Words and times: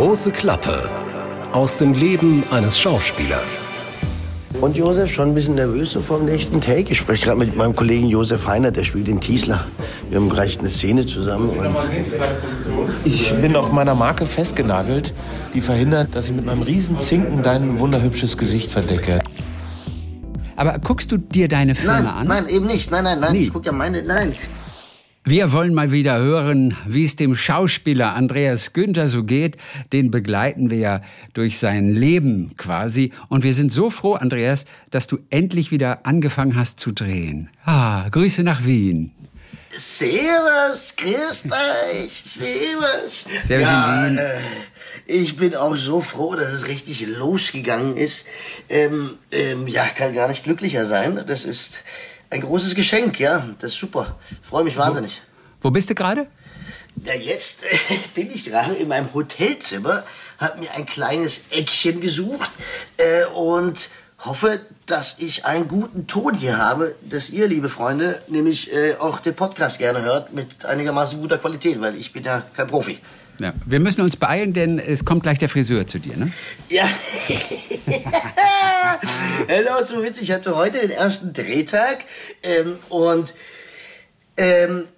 große 0.00 0.30
Klappe 0.30 0.88
aus 1.52 1.76
dem 1.76 1.92
Leben 1.92 2.42
eines 2.50 2.78
Schauspielers. 2.78 3.66
Und 4.62 4.74
Josef, 4.74 5.12
schon 5.12 5.28
ein 5.28 5.34
bisschen 5.34 5.56
nervös 5.56 5.92
so 5.92 6.00
vom 6.00 6.24
nächsten 6.24 6.62
Take? 6.62 6.90
Ich 6.90 6.96
spreche 6.96 7.26
gerade 7.26 7.38
mit 7.38 7.54
meinem 7.54 7.76
Kollegen 7.76 8.06
Josef 8.06 8.46
Heiner, 8.46 8.70
der 8.70 8.84
spielt 8.84 9.08
den 9.08 9.20
Tiesler. 9.20 9.66
Wir 10.08 10.18
haben 10.18 10.30
gleich 10.30 10.58
eine 10.58 10.70
Szene 10.70 11.04
zusammen. 11.04 11.50
ich 13.04 13.34
bin 13.42 13.54
auf 13.56 13.72
meiner 13.72 13.94
Marke 13.94 14.24
festgenagelt, 14.24 15.12
die 15.52 15.60
verhindert, 15.60 16.14
dass 16.14 16.28
ich 16.28 16.34
mit 16.34 16.46
meinem 16.46 16.62
riesen 16.62 16.96
Zinken 16.96 17.42
dein 17.42 17.78
wunderhübsches 17.78 18.38
Gesicht 18.38 18.70
verdecke. 18.70 19.18
Aber 20.56 20.78
guckst 20.78 21.12
du 21.12 21.18
dir 21.18 21.46
deine 21.48 21.74
Filme 21.74 22.04
nein, 22.04 22.06
an? 22.06 22.26
Nein, 22.26 22.48
eben 22.48 22.66
nicht. 22.66 22.90
Nein, 22.90 23.04
nein, 23.04 23.20
nein. 23.20 23.32
Nie. 23.34 23.42
Ich 23.42 23.52
gucke 23.52 23.66
ja 23.66 23.72
meine. 23.72 24.02
Nein. 24.02 24.32
Wir 25.30 25.52
wollen 25.52 25.74
mal 25.74 25.92
wieder 25.92 26.18
hören, 26.18 26.76
wie 26.88 27.04
es 27.04 27.14
dem 27.14 27.36
Schauspieler 27.36 28.14
Andreas 28.16 28.72
Günther 28.72 29.06
so 29.06 29.22
geht. 29.22 29.56
Den 29.92 30.10
begleiten 30.10 30.70
wir 30.70 30.78
ja 30.78 31.02
durch 31.34 31.60
sein 31.60 31.94
Leben 31.94 32.56
quasi. 32.56 33.12
Und 33.28 33.44
wir 33.44 33.54
sind 33.54 33.70
so 33.70 33.90
froh, 33.90 34.14
Andreas, 34.14 34.64
dass 34.90 35.06
du 35.06 35.18
endlich 35.30 35.70
wieder 35.70 36.04
angefangen 36.04 36.56
hast 36.56 36.80
zu 36.80 36.90
drehen. 36.90 37.48
Ah, 37.64 38.08
Grüße 38.08 38.42
nach 38.42 38.64
Wien. 38.64 39.12
Servus, 39.68 40.96
grüßt 40.96 41.46
euch, 41.46 42.12
servus. 42.12 43.26
Servus 43.46 43.68
ja, 43.68 44.06
in 44.06 44.16
Wien. 44.16 44.18
Äh, 44.18 44.40
ich 45.06 45.36
bin 45.36 45.54
auch 45.54 45.76
so 45.76 46.00
froh, 46.00 46.34
dass 46.34 46.52
es 46.52 46.66
richtig 46.66 47.06
losgegangen 47.06 47.96
ist. 47.96 48.26
Ähm, 48.68 49.16
ähm, 49.30 49.68
ja, 49.68 49.84
kann 49.84 50.12
gar 50.12 50.26
nicht 50.26 50.42
glücklicher 50.42 50.86
sein. 50.86 51.22
Das 51.28 51.44
ist 51.44 51.84
ein 52.30 52.40
großes 52.40 52.74
Geschenk, 52.74 53.18
ja. 53.18 53.46
Das 53.60 53.72
ist 53.72 53.78
super. 53.78 54.16
Freue 54.42 54.64
mich 54.64 54.76
wahnsinnig. 54.76 55.20
Wo 55.60 55.70
bist 55.70 55.90
du 55.90 55.94
gerade? 55.94 56.26
Ja, 57.04 57.14
jetzt 57.14 57.64
äh, 57.64 57.76
bin 58.14 58.30
ich 58.30 58.44
gerade 58.44 58.74
in 58.74 58.88
meinem 58.88 59.12
Hotelzimmer, 59.12 60.04
habe 60.38 60.60
mir 60.60 60.72
ein 60.72 60.86
kleines 60.86 61.50
Eckchen 61.50 62.00
gesucht 62.00 62.50
äh, 62.96 63.26
und 63.26 63.90
hoffe, 64.24 64.60
dass 64.86 65.18
ich 65.18 65.44
einen 65.44 65.68
guten 65.68 66.06
Ton 66.06 66.34
hier 66.34 66.58
habe, 66.58 66.94
dass 67.02 67.30
ihr, 67.30 67.46
liebe 67.46 67.68
Freunde, 67.68 68.22
nämlich 68.28 68.72
äh, 68.72 68.96
auch 68.96 69.20
den 69.20 69.34
Podcast 69.34 69.78
gerne 69.78 70.02
hört 70.02 70.32
mit 70.32 70.64
einigermaßen 70.64 71.20
guter 71.20 71.38
Qualität, 71.38 71.80
weil 71.80 71.96
ich 71.96 72.12
bin 72.12 72.24
ja 72.24 72.42
kein 72.56 72.66
Profi. 72.68 72.98
Ja, 73.40 73.54
wir 73.64 73.80
müssen 73.80 74.02
uns 74.02 74.16
beeilen, 74.16 74.52
denn 74.52 74.78
es 74.78 75.06
kommt 75.06 75.22
gleich 75.22 75.38
der 75.38 75.48
Friseur 75.48 75.86
zu 75.86 75.98
dir, 75.98 76.14
ne? 76.14 76.30
Ja. 76.68 76.86
Hallo, 79.48 79.82
so 79.82 80.02
witzig. 80.02 80.24
Ich 80.24 80.32
hatte 80.32 80.54
heute 80.54 80.80
den 80.80 80.90
ersten 80.90 81.32
Drehtag 81.32 82.04
ähm, 82.42 82.76
und 82.90 83.32
ähm, 84.36 84.88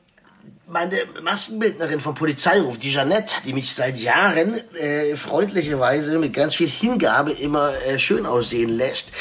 meine 0.66 0.96
Maskenbildnerin 1.22 2.00
vom 2.00 2.16
Polizeiruf, 2.16 2.78
die 2.78 2.90
Jeannette, 2.90 3.36
die 3.46 3.52
mich 3.52 3.72
seit 3.72 3.96
Jahren 3.98 4.54
äh, 4.74 5.14
freundlicherweise 5.14 6.18
mit 6.18 6.32
ganz 6.32 6.56
viel 6.56 6.68
Hingabe 6.68 7.30
immer 7.30 7.70
äh, 7.86 8.00
schön 8.00 8.26
aussehen 8.26 8.70
lässt, 8.70 9.12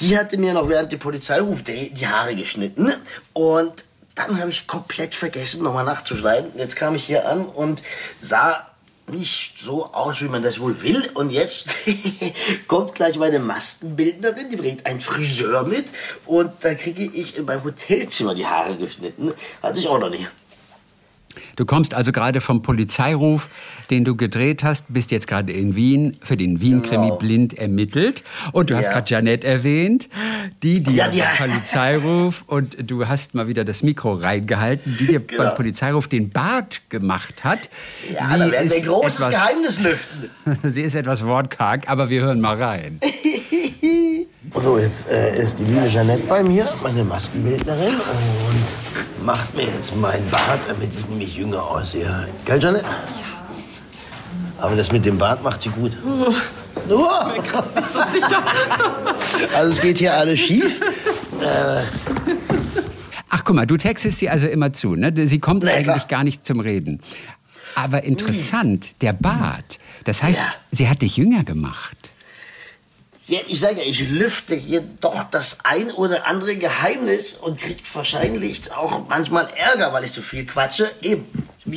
die 0.00 0.16
hatte 0.16 0.38
mir 0.38 0.54
noch 0.54 0.70
während 0.70 0.90
dem 0.92 0.98
Polizeiruf 0.98 1.62
die 1.62 2.06
Haare 2.06 2.34
geschnitten 2.34 2.90
und 3.34 3.84
dann 4.14 4.38
habe 4.38 4.50
ich 4.50 4.66
komplett 4.66 5.14
vergessen, 5.14 5.62
nochmal 5.62 5.84
nachzuschneiden. 5.84 6.52
Jetzt 6.56 6.76
kam 6.76 6.94
ich 6.94 7.04
hier 7.04 7.28
an 7.28 7.46
und 7.46 7.82
sah 8.20 8.66
nicht 9.08 9.58
so 9.58 9.86
aus, 9.92 10.20
wie 10.22 10.28
man 10.28 10.42
das 10.42 10.60
wohl 10.60 10.80
will. 10.82 11.02
Und 11.14 11.30
jetzt 11.30 11.74
kommt 12.68 12.94
gleich 12.94 13.16
meine 13.16 13.38
Maskenbildnerin, 13.38 14.50
die 14.50 14.56
bringt 14.56 14.86
einen 14.86 15.00
Friseur 15.00 15.64
mit 15.66 15.86
und 16.26 16.52
da 16.60 16.74
kriege 16.74 17.04
ich 17.04 17.36
in 17.36 17.44
meinem 17.44 17.64
Hotelzimmer 17.64 18.34
die 18.34 18.46
Haare 18.46 18.76
geschnitten. 18.76 19.32
Hatte 19.62 19.78
ich 19.78 19.88
auch 19.88 19.98
noch 19.98 20.10
nie. 20.10 20.26
Du 21.56 21.64
kommst 21.66 21.94
also 21.94 22.12
gerade 22.12 22.40
vom 22.40 22.62
Polizeiruf, 22.62 23.48
den 23.90 24.04
du 24.04 24.16
gedreht 24.16 24.62
hast, 24.64 24.86
bist 24.88 25.10
jetzt 25.10 25.26
gerade 25.26 25.52
in 25.52 25.76
Wien 25.76 26.16
für 26.22 26.36
den 26.36 26.60
Wien-Krimi 26.60 27.06
Genau. 27.06 27.16
blind 27.16 27.54
ermittelt. 27.54 28.22
Und 28.52 28.70
du 28.70 28.76
hast 28.76 28.86
Ja. 28.86 28.92
gerade 28.92 29.10
Janette 29.10 29.46
erwähnt, 29.46 30.08
die 30.62 30.82
dir 30.82 30.92
Ja, 30.94 31.08
die- 31.08 31.18
beim 31.20 31.50
Polizeiruf 31.50 32.44
und 32.46 32.76
du 32.90 33.06
hast 33.08 33.34
mal 33.34 33.48
wieder 33.48 33.64
das 33.64 33.82
Mikro 33.82 34.12
reingehalten, 34.14 34.96
die 34.98 35.06
dir 35.06 35.20
Genau. 35.20 35.44
beim 35.44 35.54
Polizeiruf 35.54 36.08
den 36.08 36.30
Bart 36.30 36.82
gemacht 36.90 37.44
hat. 37.44 37.68
Ja, 38.12 38.26
da 38.36 38.50
werden 38.50 38.70
wir 38.70 38.76
ein 38.78 38.82
großes 38.82 39.16
etwas, 39.20 39.30
Geheimnis 39.30 39.80
lüften. 39.80 40.30
Sie 40.70 40.82
ist 40.82 40.94
etwas 40.94 41.24
wortkarg, 41.24 41.88
aber 41.88 42.08
wir 42.10 42.22
hören 42.22 42.40
mal 42.40 42.60
rein. 42.62 42.98
So, 44.62 44.76
jetzt 44.76 45.08
äh, 45.08 45.40
ist 45.42 45.58
die 45.58 45.64
liebe 45.64 45.86
Jeannette 45.86 46.24
bei 46.28 46.42
mir, 46.42 46.68
meine 46.82 47.04
Maskenbildnerin, 47.04 47.94
und 47.94 49.11
macht 49.24 49.54
mir 49.56 49.64
jetzt 49.64 49.94
meinen 49.96 50.28
Bart, 50.30 50.60
damit 50.68 50.90
ich 50.98 51.08
nämlich 51.08 51.36
jünger 51.36 51.62
aussehe. 51.62 52.28
Gell, 52.44 52.60
Jeannette? 52.60 52.84
Ja. 52.84 54.64
Aber 54.64 54.76
das 54.76 54.92
mit 54.92 55.04
dem 55.04 55.18
Bart 55.18 55.42
macht 55.42 55.62
sie 55.62 55.70
gut. 55.70 55.96
Oh. 56.04 56.32
Also 59.54 59.72
es 59.72 59.80
geht 59.80 59.98
hier 59.98 60.14
alles 60.16 60.40
schief. 60.40 60.80
Ach, 63.28 63.44
guck 63.44 63.54
mal, 63.56 63.66
du 63.66 63.76
textest 63.76 64.18
sie 64.18 64.28
also 64.28 64.46
immer 64.46 64.72
zu, 64.72 64.94
ne? 64.96 65.12
Sie 65.28 65.38
kommt 65.38 65.62
Na 65.64 65.70
ja, 65.70 65.76
eigentlich 65.76 66.06
klar. 66.08 66.20
gar 66.20 66.24
nicht 66.24 66.44
zum 66.44 66.60
Reden. 66.60 67.00
Aber 67.74 68.04
interessant, 68.04 69.00
der 69.00 69.12
Bart. 69.12 69.78
Das 70.04 70.22
heißt, 70.22 70.38
Ja. 70.38 70.46
sie 70.70 70.88
hat 70.88 71.02
dich 71.02 71.16
jünger 71.16 71.44
gemacht. 71.44 72.10
Ja, 73.28 73.40
ich 73.46 73.60
sage 73.60 73.80
ja, 73.80 73.86
ich 73.86 74.10
lüfte 74.10 74.54
hier 74.54 74.82
doch 75.00 75.22
das 75.24 75.58
ein 75.64 75.90
oder 75.92 76.26
andere 76.26 76.56
Geheimnis 76.56 77.34
und 77.34 77.60
krieg 77.60 77.82
wahrscheinlich 77.94 78.72
auch 78.72 79.06
manchmal 79.08 79.46
Ärger, 79.56 79.92
weil 79.92 80.04
ich 80.04 80.12
zu 80.12 80.22
viel 80.22 80.44
quatsche. 80.44 80.90
Eben. 81.02 81.26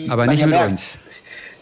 Aber 0.09 0.25
nicht 0.25 0.39
ja 0.39 0.47
mit 0.47 0.55
merkt. 0.55 0.71
uns. 0.71 0.93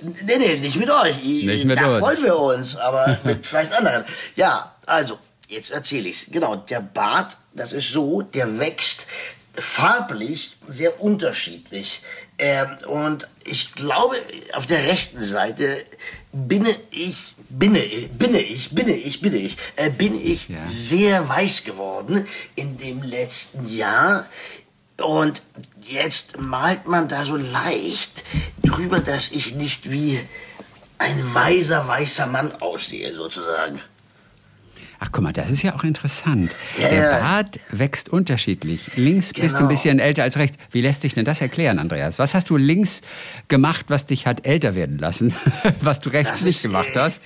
Nee, 0.01 0.37
nee, 0.37 0.57
nicht 0.57 0.77
mit 0.77 0.89
euch. 0.89 1.23
Nicht 1.23 1.65
mit 1.65 1.77
da 1.77 1.85
uns. 1.87 1.99
freuen 1.99 2.23
wir 2.23 2.37
uns, 2.37 2.75
aber 2.75 3.19
mit 3.23 3.45
vielleicht 3.45 3.73
anderen. 3.73 4.05
Ja, 4.35 4.75
also, 4.85 5.19
jetzt 5.47 5.71
erzähle 5.71 6.09
ich's. 6.09 6.27
Genau, 6.31 6.55
der 6.55 6.81
Bart, 6.81 7.37
das 7.53 7.73
ist 7.73 7.91
so, 7.91 8.21
der 8.21 8.59
wächst 8.59 9.07
farblich 9.53 10.57
sehr 10.67 11.01
unterschiedlich. 11.01 12.01
Ähm, 12.37 12.67
und 12.87 13.27
ich 13.45 13.73
glaube, 13.73 14.15
auf 14.53 14.65
der 14.65 14.83
rechten 14.83 15.23
Seite 15.23 15.77
bin 16.33 16.65
ich, 16.89 17.35
bin 17.49 17.75
ich, 17.75 18.09
bin 18.11 18.35
ich, 18.35 18.71
bin 18.73 18.89
ich, 18.89 19.21
bin 19.21 19.35
ich, 19.35 19.57
äh, 19.75 19.89
bin 19.91 20.19
ich 20.19 20.49
Ja. 20.49 20.67
sehr 20.67 21.29
weiß 21.29 21.63
geworden 21.63 22.27
in 22.55 22.77
dem 22.77 23.03
letzten 23.03 23.67
Jahr. 23.69 24.25
Und 24.97 25.43
jetzt 25.83 26.39
malt 26.39 26.87
man 26.87 27.07
da 27.07 27.23
so 27.23 27.37
leicht 27.37 28.23
drüber, 28.63 28.99
dass 28.99 29.31
ich 29.31 29.55
nicht 29.55 29.91
wie 29.91 30.19
ein 30.97 31.33
weiser, 31.33 31.87
weißer 31.87 32.27
Mann 32.27 32.51
aussehe, 32.61 33.13
sozusagen. 33.13 33.79
Ach, 35.05 35.09
guck 35.11 35.21
mal, 35.21 35.33
das 35.33 35.49
ist 35.49 35.63
ja 35.63 35.75
auch 35.75 35.83
interessant. 35.83 36.55
Ja, 36.81 36.87
der 36.87 37.03
ja. 37.03 37.19
Bart 37.19 37.59
wächst 37.71 38.07
unterschiedlich. 38.07 38.91
Links 38.95 39.33
bist 39.33 39.55
du 39.55 39.57
ein 39.57 39.57
Genau. 39.57 39.67
bisschen 39.67 39.99
älter 39.99 40.23
als 40.23 40.37
rechts. 40.37 40.55
Wie 40.71 40.79
lässt 40.79 41.01
sich 41.01 41.13
denn 41.13 41.25
das 41.25 41.41
erklären, 41.41 41.77
Andreas? 41.77 42.19
Was 42.19 42.33
hast 42.33 42.49
du 42.49 42.55
links 42.55 43.01
gemacht, 43.49 43.87
was 43.89 44.05
dich 44.05 44.25
hat 44.27 44.45
älter 44.45 44.75
werden 44.75 44.97
lassen, 44.97 45.35
was 45.81 45.99
du 45.99 46.07
rechts 46.07 46.31
Das 46.31 46.41
nicht 46.43 46.55
ist, 46.55 46.61
gemacht 46.63 46.95
äh, 46.95 46.99
hast? 46.99 47.21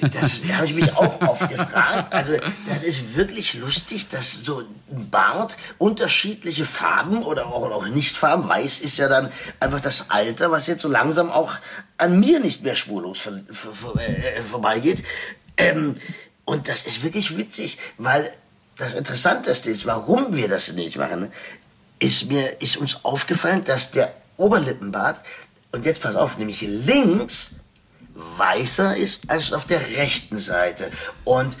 Das 0.00 0.40
habe 0.54 0.66
ich 0.66 0.74
mich 0.74 0.92
auch 0.96 1.20
oft 1.20 1.48
gefragt. 1.48 2.12
Also, 2.12 2.32
das 2.68 2.82
ist 2.82 3.14
wirklich 3.14 3.54
lustig, 3.54 4.08
dass 4.08 4.32
so 4.44 4.62
ein 4.90 5.10
Bart 5.10 5.56
unterschiedliche 5.78 6.64
Farben 6.64 7.22
oder 7.22 7.46
auch, 7.46 7.70
auch 7.70 7.86
Nichtfarben, 7.86 8.48
weiß 8.48 8.80
ist 8.80 8.98
ja 8.98 9.08
dann 9.08 9.28
einfach 9.60 9.80
das 9.80 10.10
Alter, 10.10 10.50
was 10.50 10.66
jetzt 10.66 10.82
so 10.82 10.88
langsam 10.88 11.30
auch 11.30 11.52
an 11.96 12.18
mir 12.18 12.40
nicht 12.40 12.64
mehr 12.64 12.74
spurlos 12.74 13.20
vor, 13.20 13.34
vor, 13.50 13.72
vor, 13.72 14.00
äh, 14.00 14.42
vorbeigeht. 14.42 15.04
Ähm, 15.56 15.94
und 16.50 16.68
das 16.68 16.82
ist 16.82 17.04
wirklich 17.04 17.36
witzig, 17.36 17.78
weil 17.96 18.28
das 18.76 18.94
Interessanteste 18.94 19.70
ist, 19.70 19.86
warum 19.86 20.34
wir 20.34 20.48
das 20.48 20.72
nicht 20.72 20.96
machen, 20.96 21.30
ist 22.00 22.28
mir 22.28 22.60
ist 22.60 22.76
uns 22.76 23.04
aufgefallen, 23.04 23.64
dass 23.64 23.92
der 23.92 24.12
Oberlippenbart 24.36 25.20
und 25.70 25.84
jetzt 25.84 26.02
pass 26.02 26.16
auf, 26.16 26.38
nämlich 26.38 26.62
links 26.62 27.60
weißer 28.14 28.96
ist 28.96 29.30
als 29.30 29.52
auf 29.52 29.66
der 29.66 29.80
rechten 29.96 30.38
Seite. 30.38 30.90
Und 31.22 31.54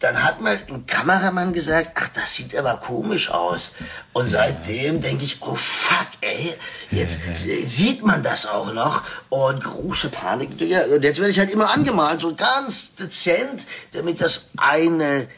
dann 0.00 0.22
hat 0.22 0.40
mal 0.40 0.58
ein 0.68 0.86
Kameramann 0.86 1.52
gesagt, 1.52 1.92
ach, 1.96 2.08
das 2.14 2.34
sieht 2.34 2.56
aber 2.56 2.76
komisch 2.76 3.30
aus. 3.30 3.72
Und 4.12 4.28
seitdem 4.28 5.00
denke 5.00 5.24
ich, 5.24 5.38
oh 5.40 5.54
fuck, 5.54 6.06
ey, 6.20 6.54
jetzt 6.90 7.18
sieht 7.34 8.04
man 8.04 8.22
das 8.22 8.46
auch 8.46 8.72
noch. 8.72 9.02
Und 9.28 9.62
große 9.62 10.10
Panik. 10.10 10.60
Ja, 10.60 10.84
und 10.84 11.02
jetzt 11.02 11.18
werde 11.18 11.30
ich 11.30 11.38
halt 11.38 11.50
immer 11.50 11.70
angemalt, 11.70 12.20
so 12.20 12.34
ganz 12.34 12.94
dezent, 12.94 13.66
damit 13.92 14.20
das 14.20 14.50
eine, 14.56 15.28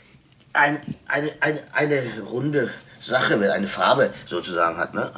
ein, 0.52 0.80
eine, 1.06 1.30
eine, 1.40 1.62
eine 1.72 2.20
runde 2.20 2.70
Sache 3.02 3.40
wird, 3.40 3.50
eine 3.50 3.68
Farbe 3.68 4.12
sozusagen 4.26 4.76
hat, 4.76 4.92
ne? 4.92 5.10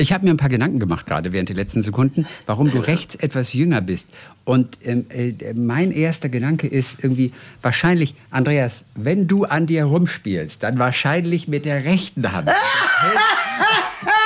Ich 0.00 0.12
habe 0.12 0.24
mir 0.24 0.30
ein 0.30 0.36
paar 0.36 0.48
Gedanken 0.48 0.78
gemacht, 0.78 1.06
gerade 1.06 1.32
während 1.32 1.48
der 1.48 1.56
letzten 1.56 1.82
Sekunden, 1.82 2.24
warum 2.46 2.70
du 2.70 2.78
rechts 2.78 3.16
etwas 3.16 3.52
jünger 3.52 3.80
bist. 3.80 4.08
Und 4.44 4.78
ähm, 4.84 5.06
äh, 5.10 5.32
mein 5.54 5.90
erster 5.90 6.28
Gedanke 6.28 6.68
ist 6.68 7.02
irgendwie, 7.02 7.32
wahrscheinlich, 7.62 8.14
Andreas, 8.30 8.84
wenn 8.94 9.26
du 9.26 9.44
an 9.44 9.66
dir 9.66 9.84
rumspielst, 9.84 10.62
dann 10.62 10.78
wahrscheinlich 10.78 11.48
mit 11.48 11.64
der 11.64 11.84
rechten 11.84 12.32
Hand. 12.32 12.48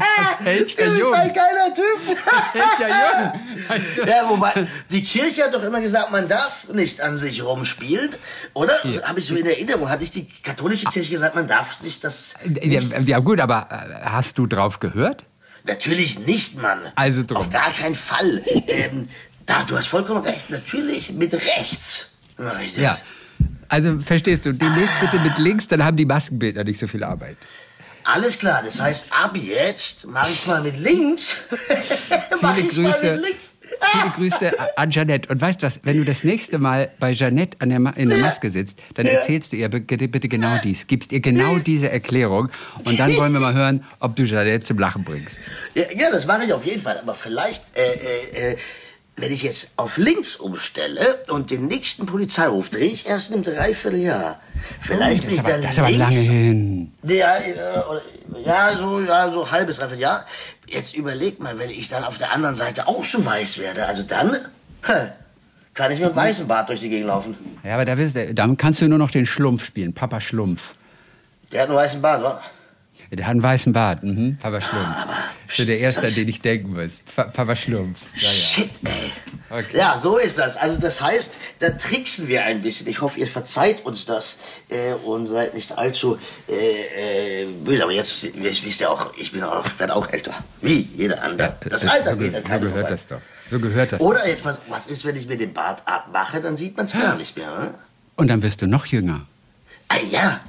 das 0.00 0.40
hält 0.40 0.78
ja 0.78 0.86
du 0.86 0.96
bist 0.96 1.12
ein 1.12 1.32
geiler 1.32 1.74
Typ. 1.74 2.16
Hält 2.52 2.80
ja 2.80 2.88
jung. 2.88 4.06
Ja, 4.06 4.28
wobei, 4.28 4.66
die 4.90 5.02
Kirche 5.02 5.44
hat 5.44 5.54
doch 5.54 5.62
immer 5.62 5.80
gesagt, 5.80 6.10
man 6.12 6.28
darf 6.28 6.68
nicht 6.68 7.00
an 7.00 7.16
sich 7.16 7.42
rumspielen, 7.42 8.10
oder? 8.52 8.74
Habe 9.04 9.20
ich 9.20 9.26
so 9.26 9.34
in 9.36 9.46
Erinnerung. 9.46 9.88
Hat 9.88 10.00
nicht 10.00 10.14
die 10.14 10.26
katholische 10.42 10.86
Kirche 10.86 11.12
gesagt, 11.12 11.34
man 11.34 11.48
darf 11.48 11.82
nicht 11.82 12.04
das... 12.04 12.34
Ja, 12.62 12.80
ja 13.04 13.18
gut, 13.20 13.40
aber 13.40 13.68
äh, 13.70 14.06
hast 14.06 14.38
du 14.38 14.46
drauf 14.46 14.80
gehört? 14.80 15.24
Natürlich 15.66 16.18
nicht, 16.20 16.60
Mann. 16.60 16.78
Also 16.94 17.22
drum. 17.22 17.38
Auf 17.38 17.50
gar 17.50 17.70
keinen 17.72 17.94
Fall. 17.94 18.44
Ähm, 18.66 19.08
da, 19.46 19.62
du 19.66 19.76
hast 19.76 19.88
vollkommen 19.88 20.22
recht. 20.22 20.50
Natürlich 20.50 21.12
mit 21.12 21.32
rechts 21.32 22.08
ich. 22.64 22.76
Ja. 22.76 22.96
Also 23.68 23.98
verstehst 24.00 24.46
du, 24.46 24.52
demnächst 24.52 25.00
bitte 25.00 25.18
mit 25.20 25.38
links, 25.38 25.68
dann 25.68 25.84
haben 25.84 25.96
die 25.96 26.04
Maskenbildner 26.04 26.64
nicht 26.64 26.78
so 26.78 26.86
viel 26.86 27.02
Arbeit. 27.02 27.36
Alles 28.04 28.38
klar, 28.38 28.62
das 28.64 28.80
heißt, 28.80 29.06
ab 29.10 29.36
jetzt 29.36 30.06
mache 30.06 30.30
ich 30.30 30.40
es 30.40 30.46
mal 30.46 30.62
mit 30.62 30.78
links. 30.78 31.38
Viele 32.54 32.68
Grüße, 32.68 33.14
links. 33.14 33.54
viele 33.92 34.10
Grüße 34.14 34.52
an 34.76 34.90
Jeanette. 34.90 35.28
Und 35.30 35.40
weißt 35.40 35.62
was, 35.62 35.80
wenn 35.84 35.96
du 35.96 36.04
das 36.04 36.22
nächste 36.22 36.58
Mal 36.58 36.90
bei 36.98 37.14
Jeanette 37.14 37.56
an 37.60 37.70
der 37.70 37.96
in 37.96 38.10
der 38.10 38.18
Maske 38.18 38.50
sitzt, 38.50 38.78
dann 38.94 39.06
erzählst 39.06 39.52
du 39.52 39.56
ihr 39.56 39.68
bitte, 39.68 40.28
genau 40.28 40.58
dies, 40.62 40.86
gibst 40.86 41.12
ihr 41.12 41.20
genau 41.20 41.56
diese 41.58 41.90
Erklärung 41.90 42.50
und 42.84 42.98
dann 42.98 43.16
wollen 43.16 43.32
wir 43.32 43.40
mal 43.40 43.54
hören, 43.54 43.84
ob 44.00 44.16
du 44.16 44.24
Jeanette 44.24 44.60
zum 44.60 44.78
Lachen 44.78 45.02
bringst. 45.04 45.40
Ja, 45.74 45.84
ja, 45.96 46.10
das 46.10 46.26
mache 46.26 46.44
ich 46.44 46.52
auf 46.52 46.64
jeden 46.66 46.82
Fall. 46.82 46.98
Aber 46.98 47.14
vielleicht, 47.14 47.62
äh, 47.76 47.80
äh, 47.80 48.52
äh, 48.52 48.56
wenn 49.16 49.30
ich 49.32 49.42
jetzt 49.44 49.72
auf 49.76 49.96
links 49.96 50.36
umstelle 50.36 51.20
und 51.28 51.50
den 51.50 51.66
nächsten 51.66 52.04
Polizeiruf 52.06 52.70
drehe 52.70 52.90
ich 52.90 53.06
erst 53.06 53.28
in 53.30 53.34
einem 53.36 53.44
Dreivierteljahr. 53.44 54.40
Vielleicht 54.80 55.18
Das 55.24 55.26
bin 55.26 55.34
ich 55.34 55.40
aber, 55.40 55.50
dann 55.50 55.62
das 55.62 55.70
ist 55.72 55.78
aber 55.78 55.88
links. 55.90 56.00
lange 56.00 56.16
hin. 56.20 56.92
Ja, 57.04 57.36
äh, 57.38 57.52
oder- 57.88 58.02
ja, 58.44 58.76
so, 58.76 59.00
ja, 59.00 59.30
so 59.30 59.50
halbes, 59.50 59.78
dreiviertel 59.78 60.00
Jahr. 60.02 60.26
Jetzt 60.66 60.96
überleg 60.96 61.40
mal, 61.40 61.58
wenn 61.58 61.70
ich 61.70 61.88
dann 61.88 62.02
auf 62.04 62.18
der 62.18 62.32
anderen 62.32 62.56
Seite 62.56 62.88
auch 62.88 63.04
so 63.04 63.24
weiß 63.24 63.58
werde, 63.58 63.86
also 63.86 64.02
dann 64.02 64.32
hä, 64.84 65.08
kann 65.74 65.92
ich 65.92 66.00
mit 66.00 66.08
dem 66.10 66.16
weißen 66.16 66.48
Bart 66.48 66.68
durch 66.68 66.80
die 66.80 66.88
Gegend 66.88 67.06
laufen. 67.08 67.36
Ja, 67.62 67.74
aber 67.74 67.84
da 67.84 67.94
dann 68.32 68.56
kannst 68.56 68.80
du 68.80 68.88
nur 68.88 68.98
noch 68.98 69.10
den 69.10 69.26
Schlumpf 69.26 69.64
spielen, 69.64 69.92
Papa 69.92 70.20
Schlumpf. 70.20 70.74
Der 71.52 71.62
hat 71.62 71.68
einen 71.68 71.76
weißen 71.78 72.02
Bart, 72.02 72.22
wa? 72.22 72.40
Der 73.16 73.26
hat 73.26 73.32
einen 73.32 73.42
weißen 73.42 73.72
Bart, 73.72 74.02
mhm. 74.02 74.36
Papa 74.40 74.60
Schlumpf. 74.60 74.86
aber- 74.86 75.14
Das 75.46 75.58
ist 75.58 75.68
der 75.68 75.78
erste, 75.78 76.06
an 76.06 76.14
den 76.14 76.28
ich 76.28 76.40
denken 76.40 76.72
muss. 76.74 77.00
Pa 77.14 77.24
Papa 77.24 77.54
Schlumpf. 77.54 77.98
Ja, 78.16 78.22
ja. 78.28 78.30
Shit, 78.30 78.70
ey. 78.84 79.12
Okay. 79.50 79.76
Ja, 79.76 79.98
so 79.98 80.16
ist 80.18 80.38
das. 80.38 80.56
Also 80.56 80.78
das 80.80 81.00
heißt, 81.00 81.38
da 81.60 81.70
tricksen 81.70 82.26
wir 82.28 82.44
ein 82.44 82.62
bisschen. 82.62 82.86
Ich 82.88 83.00
hoffe, 83.00 83.20
ihr 83.20 83.28
verzeiht 83.28 83.84
uns 83.84 84.06
das 84.06 84.36
äh, 84.68 84.94
und 85.04 85.26
seid 85.26 85.54
nicht 85.54 85.76
allzu 85.78 86.18
äh, 86.48 87.42
äh, 87.42 87.46
böse. 87.64 87.82
Aber 87.84 87.92
jetzt, 87.92 88.32
wisst 88.42 88.80
ihr 88.80 88.90
auch, 88.90 89.12
ich 89.16 89.32
bin 89.32 89.42
auch, 89.44 89.64
werde 89.78 89.94
auch 89.94 90.08
älter. 90.10 90.32
Wie 90.60 90.88
jeder 90.96 91.22
andere. 91.22 91.56
Das 91.68 91.84
Äh, 91.84 91.88
Alter 91.88 92.10
so, 92.12 92.16
geht 92.16 92.30
ge- 92.32 92.36
an 92.38 92.42
so 92.44 92.58
gehört 92.58 92.72
vorbei. 92.72 92.88
das 92.90 93.06
doch. 93.06 93.20
So 93.46 93.60
gehört 93.60 93.92
das. 93.92 94.00
Oder 94.00 94.26
jetzt, 94.26 94.44
was, 94.44 94.58
was 94.68 94.86
ist, 94.86 95.04
wenn 95.04 95.14
ich 95.16 95.26
mir 95.28 95.36
den 95.36 95.52
Bart 95.52 95.82
abmache, 95.86 96.40
dann 96.40 96.56
sieht 96.56 96.76
man 96.76 96.86
es 96.86 96.92
gar 96.94 97.14
nicht 97.16 97.36
mehr. 97.36 97.50
Ne? 97.58 97.74
Und 98.16 98.28
dann 98.28 98.42
wirst 98.42 98.62
du 98.62 98.66
noch 98.66 98.86
jünger. 98.86 99.26
Ah 99.88 99.96
ja. 100.10 100.40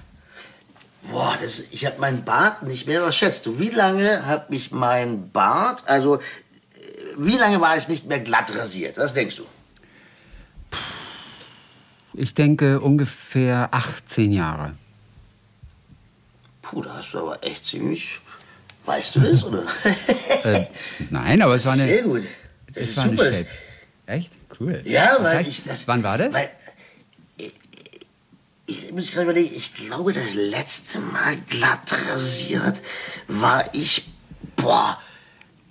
Boah, 1.12 1.38
das, 1.42 1.60
ich 1.72 1.86
habe 1.86 2.00
meinen 2.00 2.24
Bart 2.24 2.64
nicht 2.64 2.88
mehr. 2.88 3.02
Was 3.04 3.16
schätzt 3.18 3.46
du? 3.46 3.60
Wie 3.60 3.70
lange 3.70 4.26
hat 4.26 4.50
mich 4.50 4.72
mein 4.72 5.32
Bart, 5.32 5.84
also 5.88 6.16
äh, 6.18 6.22
wie 7.18 7.38
lange 7.38 7.62
war 7.62 7.78
ich 7.78 7.88
nicht 7.88 8.08
mehr 8.08 8.20
glatt 8.20 8.56
rasiert? 8.56 8.98
Was 8.98 9.14
denkst 9.14 9.36
du? 9.38 9.46
Ich 12.14 12.34
denke 12.34 12.80
ungefähr 12.80 13.70
18 13.72 14.32
Jahre. 14.32 14.76
Puh, 16.62 16.82
da 16.82 16.96
hast 16.96 17.12
du 17.14 17.20
aber 17.20 17.44
echt 17.44 17.66
ziemlich. 17.66 18.20
Weißt 18.86 19.16
du 19.16 19.20
das, 19.22 19.44
oder? 19.44 19.64
Äh, 20.44 20.68
nein, 21.10 21.42
aber 21.42 21.56
es 21.56 21.66
war 21.66 21.74
eine. 21.74 21.86
Sehr 21.86 22.04
gut. 22.04 22.22
Das 22.68 22.84
Es 22.84 22.90
ist 22.92 22.98
war 22.98 23.06
super. 23.10 23.32
Echt? 24.06 24.32
Cool. 24.60 24.82
Ja, 24.86 25.16
Was 25.18 25.24
weil 25.24 25.38
heißt- 25.44 25.48
ich 25.48 25.64
das. 25.64 25.88
Wann 25.88 26.04
war 26.04 26.20
das? 26.20 26.32
Weil, 26.34 26.52
ich, 26.65 26.65
ich 28.68 28.92
muss 28.92 29.12
gerade 29.12 29.24
überlegen, 29.24 29.56
ich 29.56 29.76
glaube, 29.76 30.14
das 30.14 30.34
letzte 30.34 31.00
Mal 31.00 31.38
glatt 31.50 31.94
rasiert 32.10 32.82
war 33.28 33.64
ich. 33.74 34.10
Boah, 34.56 35.00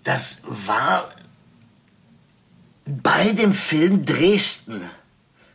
das 0.05 0.43
war 0.47 1.09
bei 2.85 3.33
dem 3.33 3.55
Film 3.55 4.05
Dresden. 4.05 4.83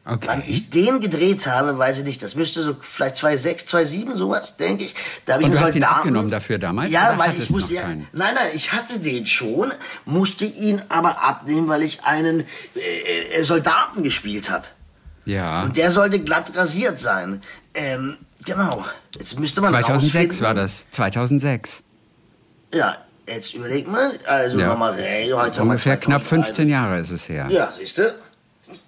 Okay. 0.03 0.27
Wann 0.27 0.43
ich 0.47 0.71
den 0.71 1.01
gedreht 1.01 1.45
habe, 1.45 1.77
weiß 1.77 1.99
ich 1.99 2.03
nicht. 2.03 2.23
Das 2.23 2.33
müsste 2.33 2.63
so 2.63 2.75
vielleicht 2.81 3.17
2006, 3.17 3.67
2007, 3.67 4.17
sowas, 4.17 4.57
denke 4.57 4.85
ich. 4.85 4.95
Da 5.25 5.33
habe 5.33 5.43
ich 5.43 5.51
du 5.51 5.59
hast 5.59 5.75
ihn 5.75 5.83
abgenommen 5.83 6.31
dafür 6.31 6.57
damals, 6.57 6.89
Ja, 6.89 7.15
weil 7.17 7.37
ich 7.37 7.51
musste 7.51 7.75
ja. 7.75 7.87
Nein, 7.87 8.07
nein, 8.13 8.49
ich 8.55 8.73
hatte 8.73 8.99
den 8.99 9.27
schon, 9.27 9.71
musste 10.05 10.45
ihn 10.45 10.81
aber 10.89 11.21
abnehmen, 11.21 11.67
weil 11.67 11.83
ich 11.83 12.05
einen 12.05 12.41
äh, 12.75 13.37
äh, 13.37 13.43
Soldaten 13.43 14.01
gespielt 14.01 14.49
habe. 14.49 14.65
Ja. 15.25 15.63
Und 15.63 15.77
der 15.77 15.91
sollte 15.91 16.19
glatt 16.19 16.51
rasiert 16.55 16.99
sein. 16.99 17.41
Ähm, 17.73 18.17
genau. 18.45 18.85
Jetzt 19.17 19.39
müsste 19.39 19.61
man 19.61 19.71
2006 19.73 20.35
rausfinden- 20.37 20.41
war 20.43 20.53
das. 20.53 20.85
2006. 20.91 21.83
Ja, 22.73 22.97
jetzt 23.27 23.53
überleg 23.53 23.87
mal. 23.87 24.11
Also 24.25 24.59
Ja. 24.59 24.67
nochmal, 24.67 24.95
hey, 24.95 25.29
heute 25.31 25.61
Ungefähr 25.61 25.97
knapp 25.97 26.21
2001. 26.21 26.45
15 26.47 26.69
Jahre 26.69 26.99
ist 26.99 27.11
es 27.11 27.29
her. 27.29 27.47
Ja, 27.49 27.71
siehst 27.71 27.97
du? 27.97 28.15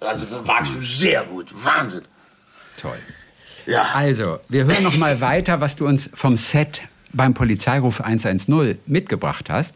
Also 0.00 0.26
da 0.26 0.46
wagst 0.46 0.74
du 0.74 0.80
sehr 0.80 1.24
gut. 1.24 1.50
Wahnsinn. 1.64 2.02
Toll. 2.80 2.98
Ja. 3.66 3.86
Also, 3.94 4.40
wir 4.48 4.64
hören 4.64 4.82
noch 4.82 4.96
mal 4.96 5.20
weiter, 5.20 5.60
was 5.60 5.76
du 5.76 5.86
uns 5.86 6.10
vom 6.14 6.36
Set 6.36 6.82
beim 7.12 7.34
Polizeiruf 7.34 8.00
110 8.00 8.78
mitgebracht 8.86 9.50
hast. 9.50 9.74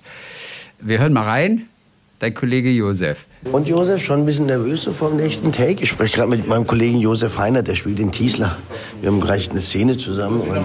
Wir 0.81 0.99
hören 0.99 1.12
mal 1.12 1.25
rein. 1.25 1.69
Dein 2.19 2.35
Kollege 2.35 2.70
Josef. 2.70 3.26
Und 3.52 3.69
Josef, 3.69 4.02
schon 4.04 4.20
ein 4.20 4.26
bisschen 4.26 4.46
nervös 4.46 4.82
so 4.82 4.93
vom 4.93 5.16
nächsten 5.16 5.52
Take? 5.52 5.82
Ich 5.82 5.88
spreche 5.88 6.16
gerade 6.16 6.31
mit 6.31 6.46
meinem 6.46 6.66
Kollegen 6.66 6.98
Josef 6.98 7.38
Heiner, 7.38 7.62
der 7.62 7.75
spielt 7.75 7.98
den 7.98 8.12
Tiesler. 8.12 8.56
Wir 9.00 9.10
haben 9.10 9.20
gleich 9.20 9.50
eine 9.50 9.60
Szene 9.60 9.96
zusammen. 9.96 10.40
Und 10.40 10.58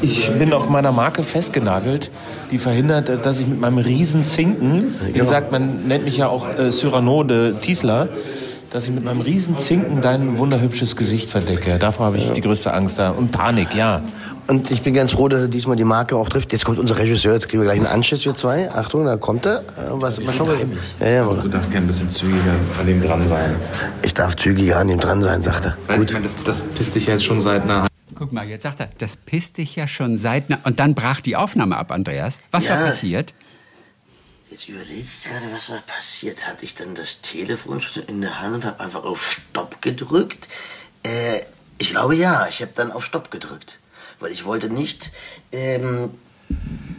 Ich 0.00 0.30
bin 0.32 0.52
auf 0.52 0.68
meiner 0.68 0.92
Marke 0.92 1.22
festgenagelt, 1.22 2.10
die 2.50 2.58
verhindert, 2.58 3.24
dass 3.24 3.40
ich 3.40 3.46
mit 3.46 3.60
meinem 3.60 3.78
riesen 3.78 4.24
Zinken, 4.24 4.94
wie 5.06 5.12
gesagt, 5.12 5.52
man 5.52 5.86
nennt 5.86 6.04
mich 6.04 6.16
ja 6.16 6.28
auch 6.28 6.48
äh, 6.58 6.70
Cyrano 6.70 7.22
de 7.22 7.54
Tiesler, 7.60 8.08
dass 8.72 8.84
ich 8.86 8.90
mit 8.90 9.04
meinem 9.04 9.20
riesen 9.20 9.56
Zinken 9.56 10.00
dein 10.00 10.38
wunderhübsches 10.38 10.96
Gesicht 10.96 11.28
verdecke. 11.28 11.78
Davor 11.78 12.06
habe 12.06 12.16
ich 12.18 12.30
die 12.32 12.40
größte 12.40 12.72
Angst 12.72 12.98
da. 12.98 13.10
Und 13.10 13.30
Panik, 13.32 13.74
ja. 13.74 14.00
Und 14.48 14.70
ich 14.70 14.82
bin 14.82 14.94
ganz 14.94 15.12
froh, 15.12 15.28
dass 15.28 15.42
er 15.42 15.48
diesmal 15.48 15.76
die 15.76 15.84
Marke 15.84 16.16
auch 16.16 16.28
trifft. 16.28 16.52
Jetzt 16.52 16.64
kommt 16.64 16.78
unser 16.78 16.96
Regisseur, 16.98 17.34
jetzt 17.34 17.48
kriegen 17.48 17.62
wir 17.62 17.66
gleich 17.66 17.78
einen 17.78 17.86
Anschiss 17.94 18.22
für 18.22 18.34
zwei. 18.34 18.70
Achtung, 18.72 19.04
da 19.04 19.16
kommt 19.16 19.46
er. 19.46 19.58
Äh, 19.60 19.62
Was, 19.92 20.24
was 20.24 20.34
schauen 20.34 20.48
wir? 20.98 21.06
Ja, 21.06 21.14
ja, 21.26 21.34
Du 21.34 21.48
darfst 21.48 21.70
gerne 21.70 21.84
ein 21.84 21.88
bisschen 21.88 22.10
zügiger 22.10 22.52
an 22.80 22.86
dem 22.86 23.02
dran 23.02 23.28
sein. 23.28 23.54
ich 24.02 24.14
darf 24.14 24.34
zügiger 24.36 24.78
an 24.78 24.88
ihm 24.88 24.98
dran 25.00 25.22
sein, 25.22 25.42
sagt 25.42 25.66
er. 25.66 25.76
Weil 25.86 26.02
ich 26.02 26.12
meine, 26.12 26.24
das, 26.24 26.36
das 26.44 26.62
pisst 26.62 26.94
dich 26.94 27.06
jetzt 27.06 27.24
schon 27.24 27.40
seit 27.40 27.62
einer 27.62 27.86
Guck 28.14 28.32
mal, 28.32 28.46
jetzt 28.46 28.62
sagt 28.62 28.78
er, 28.80 28.88
das 28.98 29.16
pisst 29.16 29.56
dich 29.58 29.74
ja 29.76 29.88
schon 29.88 30.16
seit... 30.18 30.44
Na 30.48 30.58
und 30.64 30.78
dann 30.80 30.94
brach 30.94 31.20
die 31.20 31.34
Aufnahme 31.34 31.76
ab, 31.76 31.90
Andreas. 31.90 32.40
Was 32.52 32.68
war 32.68 32.78
Ja. 32.78 32.86
passiert? 32.86 33.32
Jetzt 34.52 34.68
überlege 34.68 35.00
ich 35.00 35.24
gerade, 35.24 35.50
was 35.50 35.68
da 35.68 35.78
passiert. 35.86 36.46
Hatte 36.46 36.62
ich 36.66 36.74
dann 36.74 36.94
das 36.94 37.22
Telefon 37.22 37.80
schon 37.80 38.02
in 38.02 38.20
der 38.20 38.38
Hand 38.42 38.54
und 38.56 38.64
habe 38.66 38.80
einfach 38.80 39.02
auf 39.02 39.32
Stopp 39.32 39.80
gedrückt? 39.80 40.46
Äh, 41.04 41.40
ich 41.78 41.88
glaube 41.88 42.16
ja, 42.16 42.46
ich 42.48 42.60
habe 42.60 42.72
dann 42.74 42.92
auf 42.92 43.02
Stopp 43.06 43.30
gedrückt. 43.30 43.78
Weil 44.20 44.30
ich 44.30 44.44
wollte 44.44 44.68
nicht, 44.68 45.10
ähm, 45.52 46.10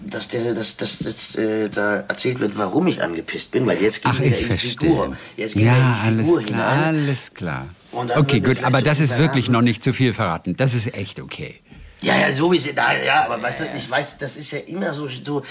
dass, 0.04 0.30
der, 0.30 0.56
dass, 0.56 0.78
dass, 0.78 0.98
dass 0.98 1.36
äh, 1.36 1.70
da 1.70 1.98
erzählt 1.98 2.40
wird, 2.40 2.58
warum 2.58 2.88
ich 2.88 3.04
angepisst 3.04 3.52
bin, 3.52 3.68
weil 3.68 3.80
jetzt 3.80 4.02
gehen 4.02 4.12
Ach, 4.16 4.20
ich 4.20 4.42
in 4.42 4.50
die. 4.50 4.58
Figur. 4.58 5.16
Jetzt 5.38 5.54
gehen 5.54 5.68
Ja, 5.68 5.76
in 5.76 5.94
die 5.94 6.00
alles 6.08 6.30
Figur 6.30 6.42
klar, 6.42 6.76
hinein. 6.76 6.96
alles 7.06 7.34
klar. 7.36 7.68
Okay, 7.92 8.40
gut, 8.40 8.64
aber 8.64 8.82
das 8.82 9.00
ist 9.00 9.20
wirklich 9.20 9.48
noch 9.48 9.62
nicht 9.62 9.84
zu 9.84 9.94
viel 9.94 10.16
verraten. 10.16 10.58
Das 10.58 10.74
ist 10.74 10.92
echt 10.96 11.20
okay. 11.20 11.62
Ja, 12.02 12.18
ja, 12.18 12.34
so 12.34 12.52
wie 12.52 12.58
sie 12.58 12.74
da, 12.74 12.98
ja, 12.98 13.26
aber 13.26 13.40
weißt 13.44 13.60
du, 13.62 13.66
ich 13.78 13.88
weiß, 13.88 14.18
das 14.18 14.38
ist 14.38 14.50
ja 14.52 14.60
immer 14.60 14.96
so, 14.96 15.08
so 15.08 15.44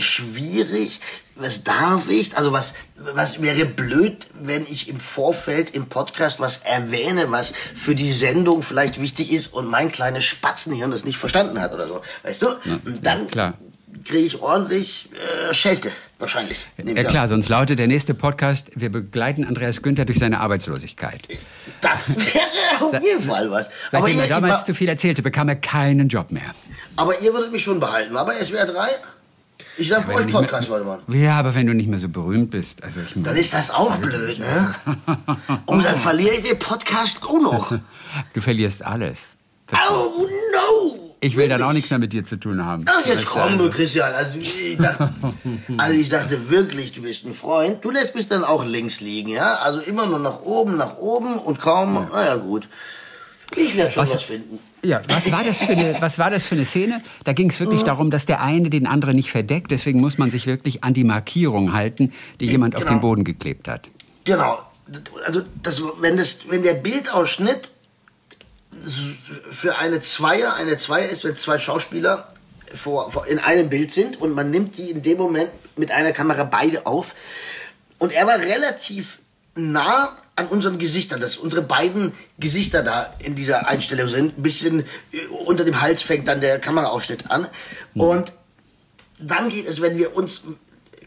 schwierig. 0.00 1.00
Was 1.36 1.64
darf 1.64 2.08
ich? 2.08 2.36
Also 2.36 2.52
was, 2.52 2.74
was 2.96 3.42
wäre 3.42 3.66
blöd, 3.66 4.16
wenn 4.40 4.66
ich 4.66 4.88
im 4.88 5.00
Vorfeld 5.00 5.70
im 5.74 5.86
Podcast 5.86 6.38
was 6.40 6.58
erwähne, 6.58 7.30
was 7.30 7.52
für 7.74 7.94
die 7.94 8.12
Sendung 8.12 8.62
vielleicht 8.62 9.00
wichtig 9.00 9.32
ist 9.32 9.48
und 9.52 9.66
mein 9.68 9.90
kleines 9.90 10.24
Spatzenhirn 10.24 10.90
das 10.92 11.04
nicht 11.04 11.18
verstanden 11.18 11.60
hat 11.60 11.72
oder 11.72 11.88
so. 11.88 12.02
Weißt 12.22 12.42
du? 12.42 12.48
und 12.84 13.00
dann 13.04 13.26
klar. 13.26 13.54
kriege 14.04 14.24
ich 14.26 14.40
ordentlich 14.42 15.08
äh, 15.50 15.52
Schelte, 15.54 15.90
wahrscheinlich. 16.20 16.58
Ja 16.78 16.84
ich 16.84 16.98
an. 16.98 17.06
klar, 17.06 17.26
sonst 17.26 17.48
lautet 17.48 17.80
der 17.80 17.88
nächste 17.88 18.14
Podcast, 18.14 18.70
wir 18.76 18.90
begleiten 18.92 19.44
Andreas 19.44 19.82
Günther 19.82 20.04
durch 20.04 20.20
seine 20.20 20.38
Arbeitslosigkeit. 20.38 21.20
Das 21.80 22.16
wäre 22.34 22.80
auf 22.80 23.02
jeden 23.02 23.22
Fall 23.22 23.50
was. 23.50 23.70
Aber 23.90 24.06
Seitdem 24.06 24.18
er 24.20 24.24
ihr, 24.24 24.28
damals 24.28 24.64
zu 24.64 24.74
viel 24.74 24.88
erzählte, 24.88 25.22
bekam 25.22 25.48
er 25.48 25.56
keinen 25.56 26.08
Job 26.08 26.30
mehr. 26.30 26.54
aber 26.94 27.20
ihr 27.20 27.32
würdet 27.34 27.50
mich 27.50 27.62
schon 27.64 27.80
behalten. 27.80 28.16
Aber 28.16 28.32
SWR 28.34 28.66
3? 28.66 28.86
Ich 29.76 29.88
darf 29.88 30.04
bei 30.04 30.14
euch 30.14 30.28
Podcast 30.30 30.68
mehr- 30.68 30.78
heute 30.78 30.86
machen. 30.86 31.02
Ja, 31.20 31.38
aber 31.38 31.54
wenn 31.54 31.66
du 31.66 31.74
nicht 31.74 31.88
mehr 31.88 31.98
so 31.98 32.08
berühmt 32.08 32.50
bist, 32.50 32.82
also 32.82 33.00
ich 33.00 33.12
Dann 33.16 33.36
ist 33.36 33.54
das 33.54 33.70
auch 33.70 33.96
blöd, 33.96 34.38
ne? 34.38 34.74
Und 35.66 35.84
dann 35.84 35.96
verliere 35.96 36.34
ich 36.34 36.42
den 36.42 36.58
Podcast 36.58 37.22
auch 37.24 37.40
noch. 37.40 37.72
du 38.34 38.40
verlierst 38.40 38.84
alles. 38.84 39.28
Oh 39.72 40.26
no! 40.52 40.98
Ich 41.20 41.36
will 41.36 41.48
dann 41.48 41.62
auch 41.62 41.72
nichts 41.72 41.88
mehr 41.88 41.98
mit 41.98 42.12
dir 42.12 42.22
zu 42.22 42.36
tun 42.36 42.62
haben. 42.64 42.84
Ach, 42.86 43.06
jetzt 43.06 43.24
komm 43.24 43.56
du, 43.56 43.70
Christian. 43.70 44.12
Also 44.12 44.38
ich, 44.38 44.76
dachte, 44.76 45.10
also 45.78 45.94
ich 45.94 46.08
dachte 46.10 46.50
wirklich, 46.50 46.92
du 46.92 47.00
bist 47.00 47.24
ein 47.24 47.32
Freund. 47.32 47.82
Du 47.82 47.90
lässt 47.90 48.14
mich 48.14 48.26
dann 48.26 48.44
auch 48.44 48.64
links 48.64 49.00
liegen, 49.00 49.30
ja? 49.30 49.54
Also 49.54 49.80
immer 49.80 50.04
nur 50.04 50.18
nach 50.18 50.42
oben, 50.42 50.76
nach 50.76 50.98
oben 50.98 51.38
und 51.38 51.60
kaum, 51.60 51.94
naja 52.12 52.36
gut. 52.36 52.68
Ich 53.56 53.76
werde 53.76 53.90
schon 53.92 54.02
was, 54.02 54.14
was, 54.14 54.22
finden. 54.22 54.58
Ja, 54.82 55.00
was 55.08 55.30
war, 55.30 55.44
das 55.44 55.58
für 55.58 55.72
eine, 55.72 55.96
was 56.00 56.18
war 56.18 56.30
das 56.30 56.44
für 56.44 56.54
eine 56.54 56.64
Szene? 56.64 57.02
Da 57.24 57.32
ging 57.32 57.50
es 57.50 57.60
wirklich 57.60 57.82
darum, 57.82 58.10
dass 58.10 58.26
der 58.26 58.40
eine 58.40 58.70
den 58.70 58.86
anderen 58.86 59.16
nicht 59.16 59.30
verdeckt. 59.30 59.70
Deswegen 59.70 60.00
muss 60.00 60.18
man 60.18 60.30
sich 60.30 60.46
wirklich 60.46 60.84
an 60.84 60.94
die 60.94 61.04
Markierung 61.04 61.72
halten, 61.72 62.12
die 62.40 62.46
jemand 62.46 62.74
genau. 62.74 62.86
auf 62.86 62.92
den 62.92 63.00
Boden 63.00 63.24
geklebt 63.24 63.68
hat. 63.68 63.88
Genau. 64.24 64.58
Also 65.24 65.42
das, 65.62 65.82
wenn, 66.00 66.16
das, 66.16 66.48
wenn 66.48 66.62
der 66.62 66.74
Bildausschnitt 66.74 67.70
für 69.50 69.78
eine 69.78 70.00
Zweier, 70.00 70.54
eine 70.54 70.76
Zweier 70.78 71.08
ist, 71.08 71.24
wenn 71.24 71.36
zwei 71.36 71.58
Schauspieler 71.58 72.28
vor, 72.74 73.10
vor, 73.10 73.26
in 73.26 73.38
einem 73.38 73.70
Bild 73.70 73.92
sind 73.92 74.20
und 74.20 74.34
man 74.34 74.50
nimmt 74.50 74.76
die 74.76 74.90
in 74.90 75.02
dem 75.02 75.18
Moment 75.18 75.50
mit 75.76 75.90
einer 75.90 76.12
Kamera 76.12 76.44
beide 76.44 76.86
auf. 76.86 77.14
Und 77.98 78.12
er 78.12 78.26
war 78.26 78.38
relativ 78.38 79.20
nah 79.54 80.16
an 80.36 80.48
unseren 80.48 80.78
Gesichtern, 80.78 81.20
dass 81.20 81.36
unsere 81.36 81.62
beiden 81.62 82.12
Gesichter 82.38 82.82
da 82.82 83.14
in 83.20 83.36
dieser 83.36 83.68
Einstellung 83.68 84.08
sind. 84.08 84.38
Ein 84.38 84.42
bisschen 84.42 84.80
äh, 85.12 85.26
unter 85.46 85.64
dem 85.64 85.80
Hals 85.80 86.02
fängt 86.02 86.28
dann 86.28 86.40
der 86.40 86.58
Kameraausschnitt 86.58 87.30
an. 87.30 87.46
Mhm. 87.94 88.00
Und 88.00 88.32
dann 89.18 89.48
geht 89.48 89.66
es, 89.66 89.80
wenn 89.80 89.96
wir 89.96 90.16
uns, 90.16 90.42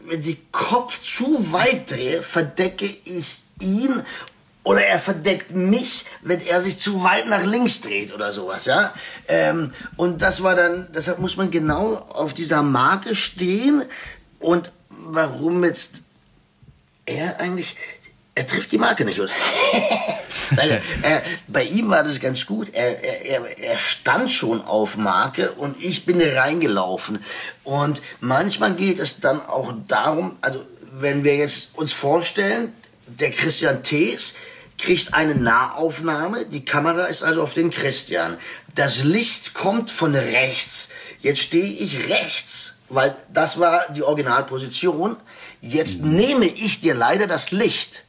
wenn 0.06 0.22
die 0.22 0.38
Kopf 0.50 1.02
zu 1.02 1.52
weit 1.52 1.90
drehe, 1.90 2.22
verdecke 2.22 2.86
ich 3.04 3.42
ihn 3.60 4.02
oder 4.68 4.84
er 4.84 4.98
verdeckt 4.98 5.54
mich, 5.54 6.04
wenn 6.22 6.40
er 6.40 6.60
sich 6.60 6.80
zu 6.80 7.02
weit 7.02 7.26
nach 7.26 7.44
links 7.44 7.80
dreht 7.80 8.12
oder 8.14 8.32
sowas, 8.32 8.66
ja. 8.66 8.92
Ähm, 9.26 9.72
und 9.96 10.20
das 10.20 10.42
war 10.42 10.54
dann, 10.54 10.88
deshalb 10.94 11.20
muss 11.20 11.36
man 11.36 11.50
genau 11.50 11.94
auf 11.94 12.34
dieser 12.34 12.62
Marke 12.62 13.14
stehen 13.14 13.82
und 14.40 14.72
warum 14.90 15.64
jetzt 15.64 16.02
er 17.06 17.40
eigentlich, 17.40 17.76
er 18.38 18.46
trifft 18.46 18.70
die 18.70 18.78
Marke 18.78 19.04
nicht, 19.04 19.18
oder? 19.18 19.32
Weil, 20.52 20.70
äh, 20.70 21.20
bei 21.48 21.64
ihm 21.64 21.90
war 21.90 22.04
das 22.04 22.20
ganz 22.20 22.46
gut. 22.46 22.72
Er, 22.72 23.02
er, 23.02 23.58
er 23.58 23.78
stand 23.78 24.30
schon 24.30 24.64
auf 24.64 24.96
Marke 24.96 25.50
und 25.52 25.82
ich 25.82 26.06
bin 26.06 26.20
reingelaufen. 26.20 27.24
Und 27.64 28.00
manchmal 28.20 28.74
geht 28.74 29.00
es 29.00 29.18
dann 29.18 29.40
auch 29.44 29.74
darum, 29.88 30.36
also 30.40 30.64
wenn 30.92 31.24
wir 31.24 31.36
jetzt 31.36 31.76
uns 31.76 31.92
vorstellen, 31.92 32.72
der 33.06 33.32
Christian 33.32 33.82
Thees 33.82 34.34
kriegt 34.78 35.14
eine 35.14 35.34
Nahaufnahme, 35.34 36.46
die 36.46 36.64
Kamera 36.64 37.06
ist 37.06 37.24
also 37.24 37.42
auf 37.42 37.54
den 37.54 37.70
Christian. 37.70 38.38
Das 38.76 39.02
Licht 39.02 39.52
kommt 39.52 39.90
von 39.90 40.14
rechts. 40.14 40.90
Jetzt 41.20 41.40
stehe 41.40 41.64
ich 41.64 42.08
rechts, 42.08 42.76
weil 42.88 43.16
das 43.32 43.58
war 43.58 43.86
die 43.92 44.04
Originalposition. 44.04 45.16
Jetzt 45.60 46.04
nehme 46.04 46.46
ich 46.46 46.80
dir 46.80 46.94
leider 46.94 47.26
das 47.26 47.50
Licht. 47.50 48.04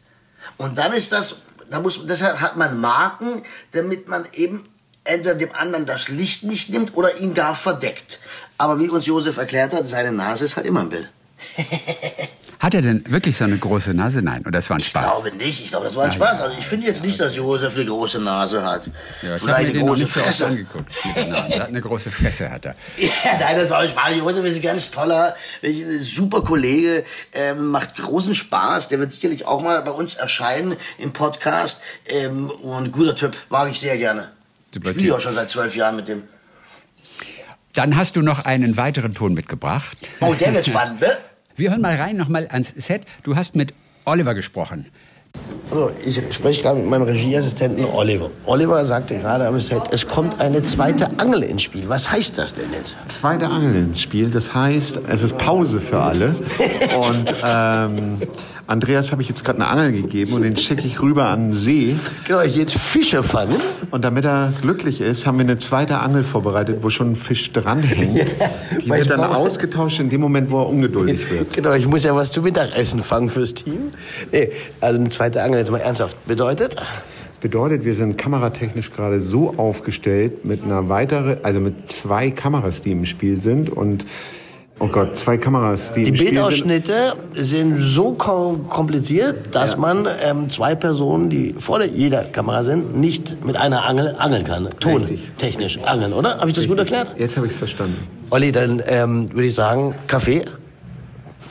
Und 0.59 0.77
dann 0.77 0.91
ist 0.91 1.13
das, 1.13 1.37
da 1.69 1.79
muss, 1.79 2.05
deshalb 2.05 2.41
hat 2.41 2.57
man 2.57 2.81
Marken, 2.81 3.43
damit 3.71 4.09
man 4.09 4.27
eben 4.33 4.67
entweder 5.05 5.33
dem 5.33 5.55
anderen 5.55 5.85
das 5.85 6.09
Licht 6.09 6.43
nicht 6.43 6.69
nimmt 6.69 6.97
oder 6.97 7.17
ihn 7.17 7.33
gar 7.33 7.55
verdeckt. 7.55 8.19
Aber 8.57 8.77
wie 8.77 8.89
uns 8.89 9.05
Josef 9.05 9.37
erklärt 9.37 9.73
hat, 9.73 9.87
seine 9.87 10.11
Nase 10.11 10.43
ist 10.43 10.57
halt 10.57 10.65
immer 10.65 10.81
ein 10.81 10.89
Bild. 10.89 11.09
Hat 12.59 12.73
er 12.73 12.81
denn 12.81 13.05
wirklich 13.07 13.37
so 13.37 13.45
eine 13.45 13.57
große 13.57 13.93
Nase? 13.93 14.21
Nein, 14.21 14.41
oder 14.41 14.51
das 14.51 14.69
war 14.69 14.75
ein 14.75 14.81
Spaß? 14.81 15.05
Ich 15.05 15.21
glaube 15.23 15.37
nicht. 15.37 15.61
Ich 15.63 15.69
glaube, 15.69 15.85
das 15.85 15.95
war 15.95 16.03
ein 16.03 16.11
Spaß. 16.11 16.41
Also 16.41 16.57
ich 16.59 16.65
finde 16.65 16.87
jetzt 16.87 17.01
nicht, 17.01 17.17
dass 17.17 17.33
Josef 17.33 17.73
eine 17.73 17.85
große 17.85 18.19
Nase 18.19 18.61
hat. 18.63 18.83
Ja, 19.21 19.37
ich 19.37 19.43
mir 19.43 19.73
den 19.73 19.87
große 19.87 20.07
Fresse. 20.07 20.37
so 20.39 20.45
angeguckt. 20.45 20.91
Hat 21.57 21.69
eine 21.69 21.79
große 21.79 22.11
Fresse, 22.11 22.51
hat 22.51 22.65
er. 22.65 22.75
Ja, 22.97 23.39
nein, 23.39 23.55
das 23.55 23.69
war 23.69 23.79
ein 23.79 23.87
Spaß. 23.87 24.13
Josef 24.15 24.43
ist 24.43 24.57
ein 24.57 24.61
ganz 24.61 24.91
toller, 24.91 25.37
ein 25.63 25.99
super 25.99 26.41
Kollege, 26.41 27.05
ähm, 27.31 27.67
macht 27.67 27.95
großen 27.95 28.35
Spaß. 28.35 28.89
Der 28.89 28.99
wird 28.99 29.13
sicherlich 29.13 29.45
auch 29.45 29.61
mal 29.61 29.81
bei 29.81 29.91
uns 29.91 30.15
erscheinen 30.15 30.75
im 30.97 31.13
Podcast. 31.13 31.81
Ähm, 32.07 32.49
und 32.49 32.91
guter 32.91 33.15
Typ, 33.15 33.37
mag 33.49 33.71
ich 33.71 33.79
sehr 33.79 33.97
gerne. 33.97 34.31
Super 34.73 34.89
ich 34.89 34.97
spiele 34.97 35.15
auch 35.15 35.21
schon 35.21 35.33
seit 35.33 35.49
zwölf 35.49 35.77
Jahren 35.77 35.95
mit 35.95 36.09
dem. 36.09 36.23
Dann 37.73 37.95
hast 37.95 38.17
du 38.17 38.21
noch 38.21 38.39
einen 38.43 38.75
weiteren 38.75 39.13
Ton 39.13 39.33
mitgebracht. 39.33 39.97
Oh, 40.19 40.33
der 40.33 40.53
wird 40.53 40.65
spannend, 40.65 40.99
ne? 40.99 41.17
Wir 41.59 41.71
hören 41.71 41.81
mal 41.81 41.95
rein, 41.95 42.15
nochmal 42.15 42.47
ans 42.51 42.73
Set. 42.77 43.01
Du 43.23 43.35
hast 43.35 43.53
mit 43.53 43.73
Oliver 44.05 44.33
gesprochen. 44.33 44.85
Also, 45.69 45.91
ich 46.05 46.21
spreche 46.33 46.61
gerade 46.61 46.79
mit 46.79 46.89
meinem 46.89 47.01
Regieassistenten 47.03 47.83
Oliver. 47.83 48.31
Oliver 48.45 48.85
sagte 48.85 49.19
gerade 49.19 49.45
am 49.45 49.59
Set, 49.59 49.81
es 49.91 50.07
kommt 50.07 50.39
eine 50.39 50.61
zweite 50.61 51.09
Angel 51.19 51.43
ins 51.43 51.63
Spiel. 51.63 51.89
Was 51.89 52.09
heißt 52.09 52.37
das 52.37 52.55
denn 52.55 52.71
jetzt? 52.71 52.95
Zweite 53.09 53.47
Angel 53.47 53.75
ins 53.75 53.99
Spiel, 53.99 54.29
das 54.29 54.53
heißt, 54.53 54.99
es 55.09 55.21
ist 55.21 55.37
Pause 55.37 55.81
für 55.81 56.01
alle. 56.01 56.33
Und 56.97 57.35
ähm, 57.45 58.17
Andreas 58.69 59.11
habe 59.11 59.23
ich 59.23 59.27
jetzt 59.27 59.43
gerade 59.43 59.59
eine 59.59 59.67
Angel 59.67 60.03
gegeben 60.03 60.33
und 60.33 60.43
den 60.43 60.55
schicke 60.55 60.85
ich 60.85 61.01
rüber 61.01 61.25
an 61.25 61.47
den 61.47 61.53
See. 61.53 61.95
Genau, 62.27 62.41
ich 62.41 62.55
jetzt 62.55 62.75
Fische 62.75 63.23
fangen. 63.23 63.55
Und 63.89 64.05
damit 64.05 64.25
er 64.25 64.53
glücklich 64.61 65.01
ist, 65.01 65.25
haben 65.25 65.39
wir 65.39 65.43
eine 65.43 65.57
zweite 65.57 65.97
Angel 65.97 66.23
vorbereitet, 66.23 66.83
wo 66.83 66.91
schon 66.91 67.13
ein 67.13 67.15
Fisch 67.15 67.51
dranhängt. 67.51 68.15
Ja, 68.15 68.49
Die 68.79 68.87
wird 68.87 69.09
dann 69.09 69.21
ausgetauscht 69.21 69.99
in 69.99 70.11
dem 70.11 70.21
Moment, 70.21 70.51
wo 70.51 70.59
er 70.59 70.69
ungeduldig 70.69 71.31
wird. 71.31 71.51
Genau, 71.59 71.73
ich 71.73 71.87
muss 71.87 72.03
ja 72.03 72.15
was 72.15 72.31
zu 72.31 72.43
Mittagessen 72.43 73.01
fangen 73.01 73.29
fürs 73.29 73.55
Team. 73.55 73.89
Nee, 74.31 74.51
also 74.81 74.99
eine 74.99 75.09
zweite 75.09 75.41
Angel, 75.41 75.57
jetzt 75.57 75.71
mal 75.71 75.79
ernsthaft, 75.79 76.15
bedeutet? 76.27 76.75
Bedeutet, 77.41 77.85
wir 77.85 77.95
sind 77.95 78.19
kameratechnisch 78.19 78.91
gerade 78.91 79.19
so 79.19 79.55
aufgestellt 79.57 80.45
mit 80.45 80.63
einer 80.63 80.89
weiteren, 80.89 81.37
also 81.41 81.59
mit 81.59 81.89
zwei 81.89 82.29
Kameras, 82.29 82.83
die 82.83 82.91
im 82.91 83.05
Spiel 83.05 83.37
sind 83.37 83.71
und 83.71 84.05
Oh 84.81 84.87
Gott, 84.87 85.17
zwei 85.17 85.37
Kameras. 85.37 85.91
Die, 85.93 86.03
die 86.03 86.11
Bildausschnitte 86.11 87.13
sind. 87.33 87.75
sind 87.75 87.77
so 87.77 88.13
kompliziert, 88.13 89.53
dass 89.53 89.73
ja. 89.73 89.77
man 89.77 90.07
ähm, 90.23 90.49
zwei 90.49 90.73
Personen, 90.73 91.29
die 91.29 91.53
vor 91.57 91.83
jeder 91.83 92.23
Kamera 92.23 92.63
sind, 92.63 92.95
nicht 92.95 93.43
mit 93.45 93.57
einer 93.57 93.83
Angel 93.83 94.15
angeln 94.17 94.45
kann. 94.45 94.69
Ton 94.79 95.05
technisch 95.37 95.79
angeln, 95.79 96.13
oder? 96.13 96.37
Habe 96.37 96.47
ich 96.47 96.53
das 96.55 96.63
Richtig. 96.63 96.69
gut 96.69 96.77
erklärt? 96.77 97.11
Jetzt 97.19 97.35
habe 97.35 97.47
ich 97.47 97.53
es 97.53 97.59
verstanden. 97.59 97.97
Olli, 98.29 98.53
dann 98.53 98.81
ähm, 98.87 99.29
würde 99.33 99.47
ich 99.47 99.55
sagen, 99.55 99.95
Kaffee. 100.07 100.45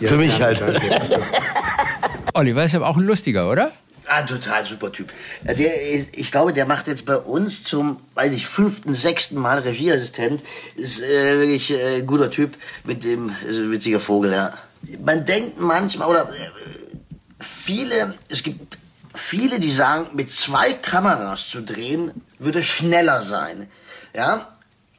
Ja, 0.01 0.09
Für 0.09 0.17
mich 0.17 0.39
danke, 0.39 0.65
halt. 0.65 0.83
Danke. 1.11 1.23
Oliver 2.35 2.65
ist 2.65 2.75
aber 2.75 2.89
auch 2.89 2.97
ein 2.97 3.05
lustiger, 3.05 3.51
oder? 3.51 3.73
Ein 4.09 4.27
total 4.27 4.65
super 4.65 4.91
Typ. 4.91 5.13
Äh, 5.45 5.55
der 5.55 5.91
ist, 5.91 6.17
ich 6.17 6.31
glaube, 6.31 6.53
der 6.53 6.67
macht 6.67 6.87
jetzt 6.87 7.05
bei 7.05 7.17
uns 7.17 7.63
zum, 7.63 8.01
weiß 8.15 8.33
ich, 8.33 8.47
fünften, 8.47 8.95
sechsten 8.95 9.37
Mal 9.37 9.59
Regieassistent. 9.59 10.41
Ist 10.77 11.03
äh, 11.03 11.39
wirklich 11.39 11.71
äh, 11.71 12.03
guter 12.03 12.31
Typ 12.31 12.57
mit 12.85 13.05
dem, 13.05 13.31
ist 13.47 13.59
ein 13.59 13.71
witziger 13.71 14.01
Vogel, 14.01 14.33
ja. 14.33 14.55
Man 15.05 15.27
denkt 15.27 15.61
manchmal, 15.61 16.09
oder 16.09 16.31
äh, 16.33 16.51
viele, 17.39 18.15
es 18.31 18.43
gibt 18.43 18.79
viele, 19.15 19.61
die 19.61 19.71
sagen, 19.71 20.09
mit 20.15 20.33
zwei 20.33 20.73
Kameras 20.73 21.49
zu 21.49 21.63
drehen, 21.63 22.13
würde 22.39 22.63
schneller 22.63 23.21
sein. 23.21 23.69
Ja, 24.15 24.49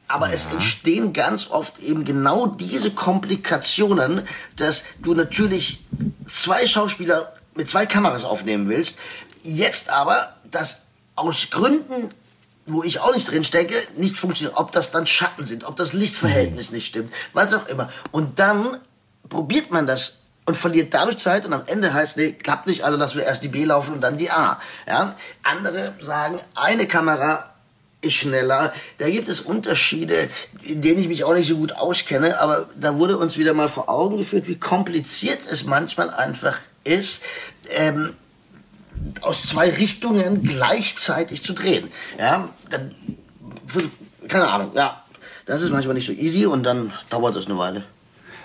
aber 0.06 0.28
ja. 0.28 0.34
es 0.34 0.46
entstehen 0.46 1.12
ganz 1.12 1.50
oft 1.50 1.80
eben 1.80 2.04
genau 2.04 2.46
diese 2.46 2.92
Komplikationen, 2.92 4.22
dass 4.56 4.84
du 5.02 5.14
natürlich 5.14 5.84
zwei 6.30 6.66
Schauspieler 6.66 7.32
mit 7.54 7.70
zwei 7.70 7.86
Kameras 7.86 8.24
aufnehmen 8.24 8.68
willst. 8.68 8.98
Jetzt 9.42 9.90
aber, 9.90 10.34
das 10.50 10.86
aus 11.16 11.50
Gründen, 11.50 12.12
wo 12.66 12.82
ich 12.82 13.00
auch 13.00 13.14
nicht 13.14 13.30
drin 13.30 13.44
stecke, 13.44 13.74
nicht 13.96 14.18
funktioniert. 14.18 14.56
Ob 14.56 14.72
das 14.72 14.90
dann 14.90 15.06
Schatten 15.06 15.44
sind, 15.44 15.64
ob 15.64 15.76
das 15.76 15.92
Lichtverhältnis 15.92 16.72
nicht 16.72 16.86
stimmt, 16.86 17.12
was 17.32 17.52
auch 17.52 17.66
immer. 17.66 17.90
Und 18.10 18.38
dann 18.38 18.78
probiert 19.28 19.70
man 19.70 19.86
das 19.86 20.18
und 20.46 20.56
verliert 20.56 20.92
dadurch 20.94 21.18
Zeit 21.18 21.46
und 21.46 21.52
am 21.52 21.62
Ende 21.66 21.92
heißt, 21.92 22.16
nee, 22.16 22.32
klappt 22.32 22.66
nicht, 22.66 22.84
also 22.84 22.98
lassen 22.98 23.18
wir 23.18 23.24
erst 23.24 23.44
die 23.44 23.48
B 23.48 23.64
laufen 23.64 23.94
und 23.94 24.00
dann 24.00 24.18
die 24.18 24.30
A. 24.30 24.60
Ja? 24.86 25.16
Andere 25.42 25.94
sagen, 26.00 26.40
eine 26.54 26.86
Kamera 26.86 27.50
ist 28.00 28.14
schneller. 28.14 28.72
Da 28.98 29.10
gibt 29.10 29.28
es 29.28 29.40
Unterschiede, 29.40 30.28
in 30.62 30.80
denen 30.80 30.98
ich 30.98 31.08
mich 31.08 31.24
auch 31.24 31.34
nicht 31.34 31.48
so 31.48 31.56
gut 31.56 31.72
auskenne, 31.72 32.40
aber 32.40 32.68
da 32.80 32.96
wurde 32.96 33.18
uns 33.18 33.36
wieder 33.36 33.54
mal 33.54 33.68
vor 33.68 33.88
Augen 33.88 34.16
geführt, 34.16 34.48
wie 34.48 34.58
kompliziert 34.58 35.40
es 35.50 35.64
manchmal 35.64 36.10
einfach 36.10 36.58
ist, 36.84 37.22
ähm, 37.76 38.14
aus 39.22 39.44
zwei 39.44 39.70
Richtungen 39.70 40.42
gleichzeitig 40.42 41.42
zu 41.42 41.52
drehen. 41.52 41.88
Ja, 42.18 42.48
dann, 42.68 42.94
keine 44.28 44.48
Ahnung, 44.48 44.72
ja, 44.74 45.02
das 45.46 45.62
ist 45.62 45.70
manchmal 45.70 45.94
nicht 45.94 46.06
so 46.06 46.12
easy 46.12 46.46
und 46.46 46.64
dann 46.64 46.92
dauert 47.08 47.36
das 47.36 47.46
eine 47.46 47.58
Weile. 47.58 47.84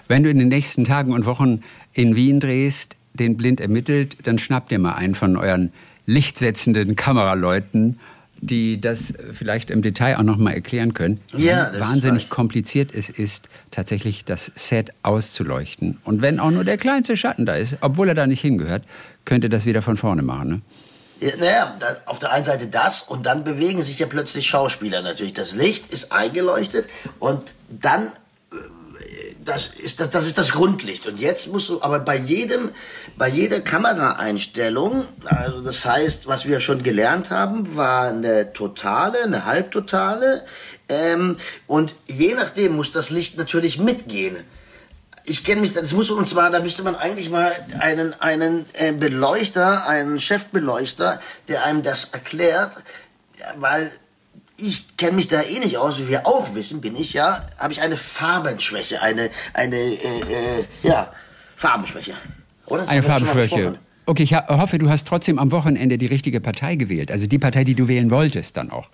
Wenn 0.08 0.24
du 0.24 0.30
in 0.30 0.40
den 0.40 0.48
nächsten 0.50 0.86
Tagen 0.86 1.14
und 1.14 1.26
Wochen 1.26 1.64
in 1.94 2.16
Wien 2.16 2.40
drehst, 2.40 2.96
den 3.14 3.38
blind 3.38 3.60
ermittelt, 3.60 4.18
dann 4.24 4.40
schnappt 4.40 4.72
ihr 4.72 4.80
mal 4.80 4.94
einen 4.94 5.16
von 5.16 5.38
euren 5.38 5.72
lichtsetzenden 6.06 6.96
Kameraleuten 6.96 8.00
die 8.42 8.80
das 8.80 9.14
vielleicht 9.32 9.72
im 9.72 9.82
Detail 9.82 10.18
auch 10.18 10.24
noch 10.24 10.38
mal 10.38 10.52
erklären 10.52 10.94
können, 10.94 11.20
ja, 11.34 11.72
wie 11.74 11.80
wahnsinnig 11.80 12.30
kompliziert 12.30 12.94
es 12.94 13.10
ist, 13.10 13.50
tatsächlich 13.72 14.26
das 14.26 14.52
Set 14.56 14.92
auszuleuchten. 15.04 15.98
Und 16.04 16.22
wenn 16.22 16.40
auch 16.40 16.52
nur 16.52 16.64
der 16.64 16.78
kleinste 16.78 17.18
Schatten 17.18 17.46
da 17.46 17.56
ist, 17.56 17.78
obwohl 17.82 18.10
er 18.10 18.16
da 18.16 18.28
nicht 18.28 18.42
hingehört, 18.42 18.84
könnte 19.24 19.50
das 19.50 19.66
wieder 19.66 19.82
von 19.82 19.98
vorne 19.98 20.22
machen. 20.22 20.50
Ne? 20.50 20.62
Ja, 21.22 21.38
naja, 21.38 21.76
auf 22.06 22.20
der 22.20 22.34
einen 22.34 22.44
Seite 22.44 22.68
das 22.68 23.04
und 23.04 23.26
dann 23.26 23.44
bewegen 23.44 23.82
sich 23.82 24.00
ja 24.00 24.06
plötzlich 24.06 24.48
Schauspieler 24.48 25.02
natürlich. 25.02 25.34
Das 25.34 25.56
Licht 25.56 25.94
ist 25.94 26.12
eingeleuchtet 26.12 26.88
und 27.20 27.42
dann 27.70 28.12
das 29.46 29.68
ist 29.78 30.00
das, 30.00 30.10
das 30.10 30.26
ist 30.26 30.38
das 30.38 30.52
Grundlicht. 30.52 31.08
Und 31.08 31.20
jetzt 31.20 31.52
musst 31.52 31.70
du 31.70 31.82
aber 31.82 32.00
bei 32.00 32.18
jedem 32.18 32.72
bei 33.18 33.30
jeder 33.30 33.62
Kameraeinstellung 33.62 35.06
also 35.26 35.62
das 35.62 35.86
heißt 35.86 36.28
was 36.28 36.46
wir 36.46 36.60
schon 36.60 36.84
gelernt 36.84 37.30
haben 37.30 37.78
war 37.78 38.10
eine 38.10 38.54
totale 38.54 39.24
eine 39.24 39.46
halbtotale 39.46 40.44
ähm, 40.90 41.38
und 41.68 41.94
je 42.08 42.34
nachdem 42.36 42.76
muss 42.76 42.92
das 42.92 43.10
Licht 43.10 43.38
natürlich 43.38 43.80
mitgehen. 43.80 44.38
Ich 45.28 45.44
kenne 45.44 45.62
mich, 45.62 45.74
das 45.74 45.94
muss 45.94 46.12
und 46.12 46.30
zwar, 46.30 46.52
da 46.52 46.60
müsste 46.60 46.84
man 46.84 46.96
eigentlich 46.96 47.32
mal 47.32 47.52
einen, 47.80 48.14
einen 48.22 48.66
äh, 48.74 48.92
Beleuchter, 48.92 49.88
einen 49.88 50.20
Chefbeleuchter, 50.20 51.20
der 51.48 51.64
einem 51.66 51.82
das 51.82 52.10
erklärt, 52.12 52.72
weil 53.58 53.92
ich 54.58 54.98
kenne 54.98 55.14
mich 55.18 55.28
da 55.28 55.42
eh 55.42 55.60
nicht 55.60 55.78
aus, 55.78 56.00
wie 56.00 56.08
wir 56.08 56.26
auch 56.28 56.56
wissen, 56.56 56.82
bin 56.82 56.96
ich 56.96 57.14
ja, 57.14 57.46
habe 57.58 57.74
ich 57.74 57.82
eine 57.82 57.98
Farbenschwäche, 57.98 59.02
eine, 59.02 59.30
eine, 59.54 59.76
äh, 59.78 59.98
äh, 59.98 60.64
ja, 60.84 61.12
Farbenschwäche. 61.56 62.14
Oder? 62.66 62.82
Das 62.84 62.90
Eine 62.90 63.04
Farbenschwäche. 63.04 63.80
Okay, 64.08 64.24
ich 64.24 64.34
hoffe, 64.36 64.78
du 64.78 64.90
hast 64.90 65.08
trotzdem 65.08 65.40
am 65.40 65.52
Wochenende 65.52 65.98
die 65.98 66.06
richtige 66.06 66.40
Partei 66.40 66.76
gewählt. 66.76 67.12
Also 67.12 67.26
die 67.28 67.40
Partei, 67.40 67.64
die 67.64 67.74
du 67.76 67.88
wählen 67.88 68.12
wolltest 68.12 68.56
dann 68.58 68.70
auch. 68.72 68.88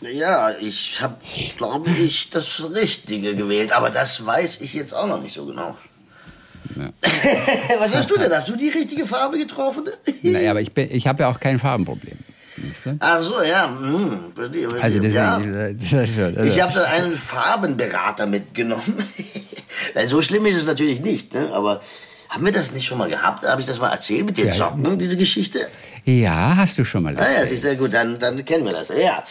Ja, 0.00 0.50
ich 0.58 1.02
habe, 1.02 1.16
glaube 1.56 1.90
ich, 1.90 2.30
das 2.30 2.64
Richtige 2.72 3.34
gewählt, 3.34 3.72
aber 3.72 3.90
das 3.90 4.24
weiß 4.24 4.60
ich 4.62 4.72
jetzt 4.74 4.94
auch 4.94 5.06
noch 5.06 5.20
nicht 5.20 5.34
so 5.34 5.44
genau. 5.44 5.76
Was 7.78 7.94
hast 7.94 8.10
du 8.10 8.16
denn? 8.16 8.30
Hast 8.32 8.48
du 8.48 8.56
die 8.56 8.68
richtige 8.68 9.06
Farbe 9.06 9.38
getroffen? 9.38 9.84
Naja, 10.22 10.50
aber 10.50 10.60
ich, 10.60 10.72
bin- 10.72 10.88
ich 10.90 11.06
habe 11.06 11.22
ja 11.22 11.30
auch 11.30 11.40
kein 11.40 11.58
Farbenproblem. 11.58 12.18
Siehst 12.62 12.86
du? 12.86 12.96
Ach 13.00 13.22
so, 13.22 13.42
ja. 13.42 13.68
Hm, 13.68 14.32
verstehe, 14.34 14.68
verstehe. 14.68 14.82
Also 14.82 15.02
ja. 15.02 15.38
deswegen, 15.38 16.02
ist 16.04 16.14
schon- 16.14 16.36
also- 16.36 16.50
Ich 16.50 16.60
habe 16.62 16.72
da 16.74 16.84
einen 16.84 17.16
Farbenberater 17.16 18.26
mitgenommen. 18.26 18.82
So 20.06 20.22
schlimm 20.22 20.44
ist 20.46 20.56
es 20.56 20.66
natürlich 20.66 21.00
nicht, 21.02 21.34
ne? 21.34 21.50
aber 21.52 21.80
haben 22.30 22.44
wir 22.44 22.50
das 22.52 22.72
nicht 22.72 22.84
schon 22.86 22.98
mal 22.98 23.08
gehabt? 23.08 23.46
Habe 23.46 23.60
ich 23.60 23.66
das 23.66 23.78
mal 23.78 23.90
erzählt 23.90 24.26
mit 24.26 24.36
den 24.36 24.48
Ja. 24.48 24.52
Socken, 24.52 24.98
diese 24.98 25.16
Geschichte? 25.16 25.60
ja, 26.04 26.56
hast 26.56 26.78
du 26.78 26.84
schon 26.84 27.04
mal. 27.04 27.14
Ah 27.16 27.20
ja, 27.20 27.26
erzählt. 27.26 27.48
siehst 27.50 27.64
du, 27.64 27.76
gut, 27.76 27.94
dann, 27.94 28.18
dann 28.18 28.44
kennen 28.44 28.64
wir 28.64 28.72
das. 28.72 28.88
Ja, 28.88 28.96
Ja. 28.96 29.22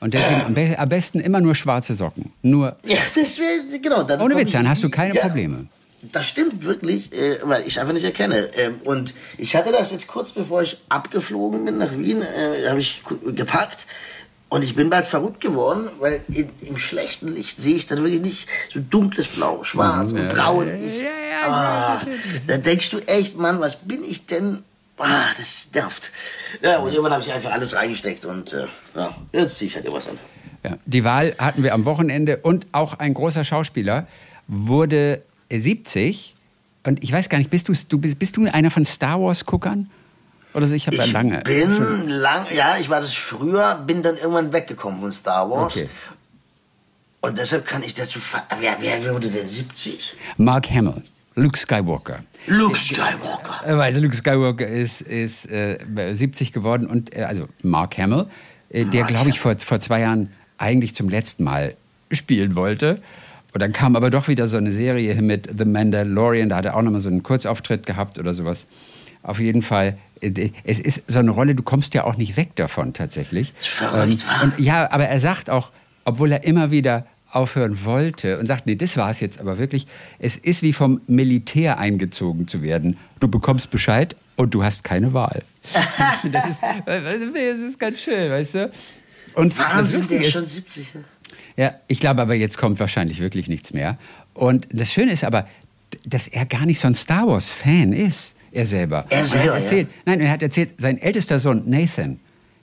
Und 0.00 0.14
deswegen 0.14 0.42
am, 0.46 0.54
be 0.54 0.74
am 0.76 0.88
besten 0.88 1.20
immer 1.20 1.40
nur 1.40 1.54
schwarze 1.54 1.94
Socken. 1.94 2.32
Nur 2.42 2.74
ja 2.84 2.96
das 3.14 3.38
wäre, 3.38 3.78
genau. 3.80 4.04
Ohne 4.24 4.36
Witz, 4.36 4.50
dann 4.52 4.68
hast 4.68 4.82
du 4.82 4.90
keine 4.90 5.14
ja, 5.14 5.22
Probleme. 5.22 5.66
Das 6.10 6.28
stimmt 6.28 6.64
wirklich, 6.64 7.12
äh, 7.12 7.38
weil 7.44 7.62
ich 7.62 7.74
es 7.74 7.78
einfach 7.78 7.94
nicht 7.94 8.04
erkenne. 8.04 8.48
Ähm, 8.56 8.80
und 8.84 9.14
ich 9.38 9.54
hatte 9.54 9.70
das 9.70 9.92
jetzt 9.92 10.08
kurz 10.08 10.32
bevor 10.32 10.62
ich 10.62 10.78
abgeflogen 10.88 11.64
bin 11.64 11.78
nach 11.78 11.96
Wien, 11.96 12.22
äh, 12.22 12.68
habe 12.68 12.80
ich 12.80 13.02
gepackt. 13.34 13.86
Und 14.48 14.62
ich 14.62 14.74
bin 14.74 14.90
bald 14.90 15.06
verrückt 15.06 15.40
geworden, 15.40 15.88
weil 15.98 16.20
in, 16.28 16.50
im 16.60 16.76
schlechten 16.76 17.34
Licht 17.34 17.58
sehe 17.58 17.76
ich 17.76 17.86
dann 17.86 18.02
wirklich 18.02 18.20
nicht 18.20 18.48
so 18.70 18.80
dunkles 18.80 19.26
Blau, 19.28 19.64
schwarz 19.64 20.12
und 20.12 20.28
braun 20.28 20.68
ist. 20.68 21.06
Ah, 21.46 22.02
da 22.46 22.58
denkst 22.58 22.90
du 22.90 22.98
echt, 22.98 23.38
Mann, 23.38 23.60
was 23.60 23.76
bin 23.76 24.04
ich 24.04 24.26
denn? 24.26 24.62
Ah, 24.98 25.24
das 25.38 25.70
nervt. 25.72 26.10
Ja, 26.60 26.80
und 26.80 26.90
irgendwann 26.90 27.12
habe 27.12 27.22
ich 27.22 27.32
einfach 27.32 27.52
alles 27.52 27.74
reingesteckt 27.74 28.26
und 28.26 28.52
äh, 28.52 28.66
ja, 28.94 29.16
jetzt 29.32 29.56
ziehe 29.56 29.68
ich 29.68 29.74
halt 29.74 29.86
irgendwas 29.86 30.08
an. 30.08 30.18
Ja. 30.64 30.76
Die 30.84 31.02
Wahl 31.02 31.34
hatten 31.38 31.62
wir 31.62 31.72
am 31.72 31.86
Wochenende 31.86 32.36
und 32.36 32.66
auch 32.72 32.94
ein 32.98 33.14
großer 33.14 33.44
Schauspieler 33.44 34.06
wurde 34.48 35.22
70. 35.60 36.34
Und 36.84 37.02
ich 37.02 37.12
weiß 37.12 37.28
gar 37.28 37.38
nicht, 37.38 37.50
bist 37.50 37.68
du, 37.68 37.72
du 37.88 37.98
bist, 37.98 38.18
bist 38.18 38.36
du 38.36 38.44
einer 38.46 38.70
von 38.70 38.84
Star 38.84 39.20
Wars 39.20 39.44
Guckern? 39.46 39.88
Oder 40.54 40.66
so? 40.66 40.74
Ich 40.74 40.86
habe 40.86 40.96
ja 40.96 41.04
Ich 41.04 41.12
lange. 41.12 41.38
bin 41.40 42.08
lang, 42.08 42.44
ja, 42.54 42.76
ich 42.78 42.90
war 42.90 43.00
das 43.00 43.14
früher, 43.14 43.76
bin 43.86 44.02
dann 44.02 44.16
irgendwann 44.16 44.52
weggekommen 44.52 45.00
von 45.00 45.12
Star 45.12 45.48
Wars. 45.48 45.76
Okay. 45.76 45.88
Und 47.20 47.38
deshalb 47.38 47.66
kann 47.66 47.82
ich 47.84 47.94
dazu. 47.94 48.18
Wer, 48.58 48.76
wer 48.80 49.14
wurde 49.14 49.28
denn 49.28 49.48
70? 49.48 50.16
Mark 50.38 50.68
Hamill, 50.70 51.02
Luke 51.36 51.56
Skywalker. 51.56 52.24
Luke 52.48 52.76
Skywalker. 52.76 53.60
Äh, 53.64 53.80
Also 53.80 54.00
Luke 54.00 54.16
Skywalker 54.16 54.66
ist, 54.66 55.02
ist 55.02 55.46
äh, 55.50 55.78
70 56.14 56.52
geworden 56.52 56.86
und 56.88 57.16
äh, 57.16 57.22
also 57.22 57.44
Mark 57.62 57.96
Hamill, 57.96 58.26
äh, 58.70 58.84
der 58.86 59.04
glaube 59.04 59.30
ich 59.30 59.38
vor, 59.38 59.56
vor 59.58 59.78
zwei 59.78 60.00
Jahren 60.00 60.30
eigentlich 60.58 60.94
zum 60.96 61.08
letzten 61.08 61.44
Mal 61.44 61.76
spielen 62.10 62.56
wollte. 62.56 63.00
Und 63.52 63.60
dann 63.60 63.72
kam 63.72 63.96
aber 63.96 64.10
doch 64.10 64.28
wieder 64.28 64.48
so 64.48 64.56
eine 64.56 64.72
Serie 64.72 65.20
mit 65.20 65.48
The 65.56 65.64
Mandalorian, 65.64 66.48
da 66.48 66.56
hat 66.56 66.64
er 66.64 66.76
auch 66.76 66.82
nochmal 66.82 67.00
so 67.00 67.08
einen 67.08 67.22
Kurzauftritt 67.22 67.84
gehabt 67.84 68.18
oder 68.18 68.32
sowas. 68.32 68.66
Auf 69.22 69.38
jeden 69.38 69.62
Fall, 69.62 69.98
äh, 70.20 70.50
es 70.64 70.80
ist 70.80 71.10
so 71.10 71.18
eine 71.18 71.30
Rolle, 71.30 71.54
du 71.54 71.62
kommst 71.62 71.94
ja 71.94 72.04
auch 72.04 72.16
nicht 72.16 72.36
weg 72.36 72.56
davon 72.56 72.94
tatsächlich. 72.94 73.52
ist 73.58 73.68
verrückt, 73.68 74.26
wa? 74.26 74.44
und 74.44 74.58
ja, 74.58 74.90
aber 74.90 75.04
er 75.04 75.20
sagt 75.20 75.50
auch, 75.50 75.70
obwohl 76.04 76.32
er 76.32 76.44
immer 76.44 76.70
wieder 76.70 77.06
aufhören 77.30 77.84
wollte 77.84 78.38
und 78.38 78.46
sagt, 78.46 78.66
nee, 78.66 78.74
das 78.74 78.96
war 78.96 79.10
es 79.10 79.20
jetzt 79.20 79.40
aber 79.40 79.58
wirklich, 79.58 79.86
es 80.18 80.36
ist 80.36 80.62
wie 80.62 80.72
vom 80.72 81.00
Militär 81.06 81.78
eingezogen 81.78 82.46
zu 82.46 82.62
werden. 82.62 82.98
Du 83.20 83.28
bekommst 83.28 83.70
Bescheid 83.70 84.16
und 84.36 84.54
du 84.54 84.64
hast 84.64 84.84
keine 84.84 85.12
Wahl. 85.12 85.42
das, 86.32 86.46
ist, 86.46 86.60
das 86.62 87.58
ist 87.58 87.78
ganz 87.78 88.00
schön, 88.00 88.30
weißt 88.30 88.54
du? 88.54 88.70
Und 89.34 89.58
das 89.58 89.58
Wahnsinn, 89.58 90.08
der 90.08 90.20
ist, 90.20 90.32
schon 90.32 90.46
70. 90.46 90.88
ja. 91.56 91.64
ja, 91.64 91.74
ich 91.88 92.00
glaube 92.00 92.22
aber, 92.22 92.34
jetzt 92.34 92.58
kommt 92.58 92.80
wahrscheinlich 92.80 93.20
wirklich 93.20 93.48
nichts 93.48 93.72
mehr. 93.72 93.98
Und 94.34 94.68
das 94.72 94.92
Schöne 94.92 95.12
ist 95.12 95.24
aber, 95.24 95.46
dass 96.06 96.26
er 96.26 96.46
gar 96.46 96.66
nicht 96.66 96.80
so 96.80 96.88
ein 96.88 96.94
Star 96.94 97.26
Wars-Fan 97.26 97.92
ist, 97.92 98.36
er 98.50 98.66
selber. 98.66 99.04
Er 99.08 99.24
selber, 99.24 99.54
hat 99.54 99.62
erzählt, 99.62 99.88
Nein, 100.04 100.20
er 100.20 100.30
hat 100.30 100.42
erzählt, 100.42 100.74
sein 100.78 100.98
ältester 100.98 101.38
Sohn 101.38 101.62
Nathan, 101.66 102.20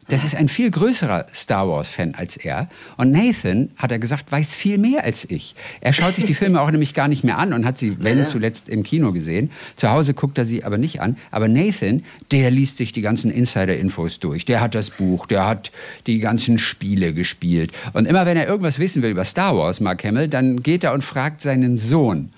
das 0.10 0.24
ist 0.24 0.36
ein 0.36 0.50
viel 0.50 0.72
größerer 0.72 1.28
Star 1.34 1.70
Wars-Fan 1.70 2.16
als 2.16 2.36
er. 2.36 2.68
Und 2.98 3.12
Nathan, 3.12 3.70
hat 3.78 3.92
er 3.92 4.00
gesagt, 4.00 4.32
weiß 4.32 4.56
viel 4.56 4.78
mehr 4.78 5.04
als 5.04 5.30
ich. 5.30 5.56
Er 5.82 5.94
schaut 5.94 6.16
sich 6.16 6.26
die 6.26 6.34
Filme 6.34 6.62
auch 6.62 6.72
nämlich 6.72 6.94
gar 6.94 7.08
nicht 7.08 7.24
mehr 7.24 7.38
an 7.38 7.54
und 7.54 7.66
hat 7.66 7.78
sie, 7.78 8.04
wenn 8.04 8.26
zuletzt, 8.26 8.70
im 8.70 8.84
Kino 8.84 9.12
gesehen. 9.12 9.52
Zu 9.76 9.90
Hause 9.92 10.14
guckt 10.14 10.38
er 10.38 10.46
sie 10.46 10.64
aber 10.64 10.78
nicht 10.78 11.02
an. 11.02 11.18
Aber 11.32 11.48
Nathan, 11.48 12.04
der 12.32 12.52
liest 12.52 12.78
sich 12.78 12.92
die 12.92 13.02
ganzen 13.02 13.32
Insider-Infos 13.32 14.20
durch. 14.20 14.46
Der 14.46 14.62
hat 14.62 14.76
das 14.76 14.90
Buch, 14.90 15.28
der 15.28 15.48
hat 15.48 15.72
die 16.08 16.20
ganzen 16.20 16.58
Spiele 16.58 17.14
gespielt. 17.14 17.72
Und 17.94 18.06
immer 18.06 18.26
wenn 18.26 18.38
er 18.38 18.48
irgendwas 18.48 18.80
wissen 18.80 19.02
will 19.04 19.12
über 19.12 19.26
Star 19.26 19.56
Wars, 19.56 19.80
Mark 19.80 20.04
Hamill, 20.04 20.28
dann 20.28 20.64
geht 20.64 20.84
er 20.84 20.94
und 20.94 21.04
fragt 21.04 21.42
seinen 21.42 21.78
Sohn. 21.78 22.32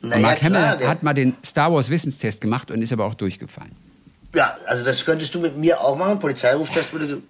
Na 0.00 0.14
Und 0.14 0.22
ja, 0.22 0.26
Mark 0.28 0.40
klar, 0.40 0.70
Hamill 0.70 0.88
hat 0.88 1.02
mal 1.02 1.14
den 1.14 1.34
Star 1.44 1.72
Wars 1.72 1.90
Wissenstest 1.90 2.40
gemacht 2.40 2.70
und 2.70 2.80
ist 2.80 2.92
aber 2.92 3.04
auch 3.04 3.14
durchgefallen. 3.14 3.87
Ja, 4.38 4.56
also 4.66 4.84
das 4.84 5.04
könntest 5.04 5.34
du 5.34 5.40
mit 5.40 5.56
mir 5.56 5.80
auch 5.80 5.96
machen. 5.96 6.20
Polizeiruf-Test 6.20 6.92
würde 6.92 7.20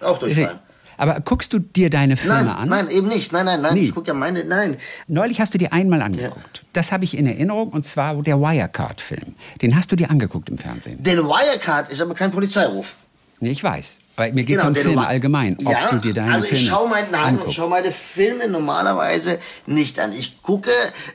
auch 0.00 0.16
durchfallen. 0.18 0.58
Aber 0.96 1.20
guckst 1.20 1.52
du 1.52 1.58
dir 1.58 1.90
deine 1.90 2.16
Filme 2.16 2.36
Nein, 2.36 2.48
an? 2.48 2.68
nein, 2.70 2.88
eben 2.88 3.08
nicht. 3.08 3.32
Nein, 3.32 3.44
nein, 3.44 3.60
nein. 3.60 3.74
Nie. 3.74 3.86
Ich 3.86 3.94
gucke 3.94 4.08
ja 4.08 4.14
meine. 4.14 4.44
Nein. 4.44 4.78
Neulich 5.06 5.40
hast 5.42 5.52
du 5.52 5.58
dir 5.58 5.74
einmal 5.74 6.00
angeguckt. 6.00 6.64
Das 6.72 6.90
habe 6.90 7.04
ich 7.04 7.18
in 7.18 7.26
Erinnerung 7.26 7.68
und 7.68 7.84
zwar 7.84 8.14
der 8.22 8.40
Wirecard-Film. 8.40 9.34
Den 9.60 9.76
hast 9.76 9.92
du 9.92 9.96
dir 9.96 10.08
angeguckt 10.10 10.48
im 10.48 10.56
Fernsehen. 10.56 11.02
Den 11.02 11.18
Wirecard 11.18 11.90
ist 11.90 12.00
aber 12.00 12.14
kein 12.14 12.30
Polizeiruf. 12.30 12.96
Nee, 13.40 13.50
ich 13.50 13.62
weiß. 13.62 13.98
Weil 14.16 14.32
mir 14.32 14.44
geht 14.44 14.56
es 14.56 14.62
Genau, 14.62 14.68
um 14.68 14.76
Filme 14.76 15.06
allgemein. 15.06 15.56
Ob 15.64 15.72
ja, 15.72 15.90
du 15.90 15.98
dir 15.98 16.14
deine 16.14 16.34
also 16.34 16.46
ich 16.48 16.66
schaue 16.66 16.88
mein, 16.88 17.10
nein, 17.10 17.40
ich 17.48 17.54
schaue 17.54 17.68
meine 17.68 17.90
Filme 17.90 18.46
normalerweise 18.46 19.40
nicht 19.66 19.98
an. 19.98 20.12
Ich 20.12 20.40
gucke, 20.42 20.70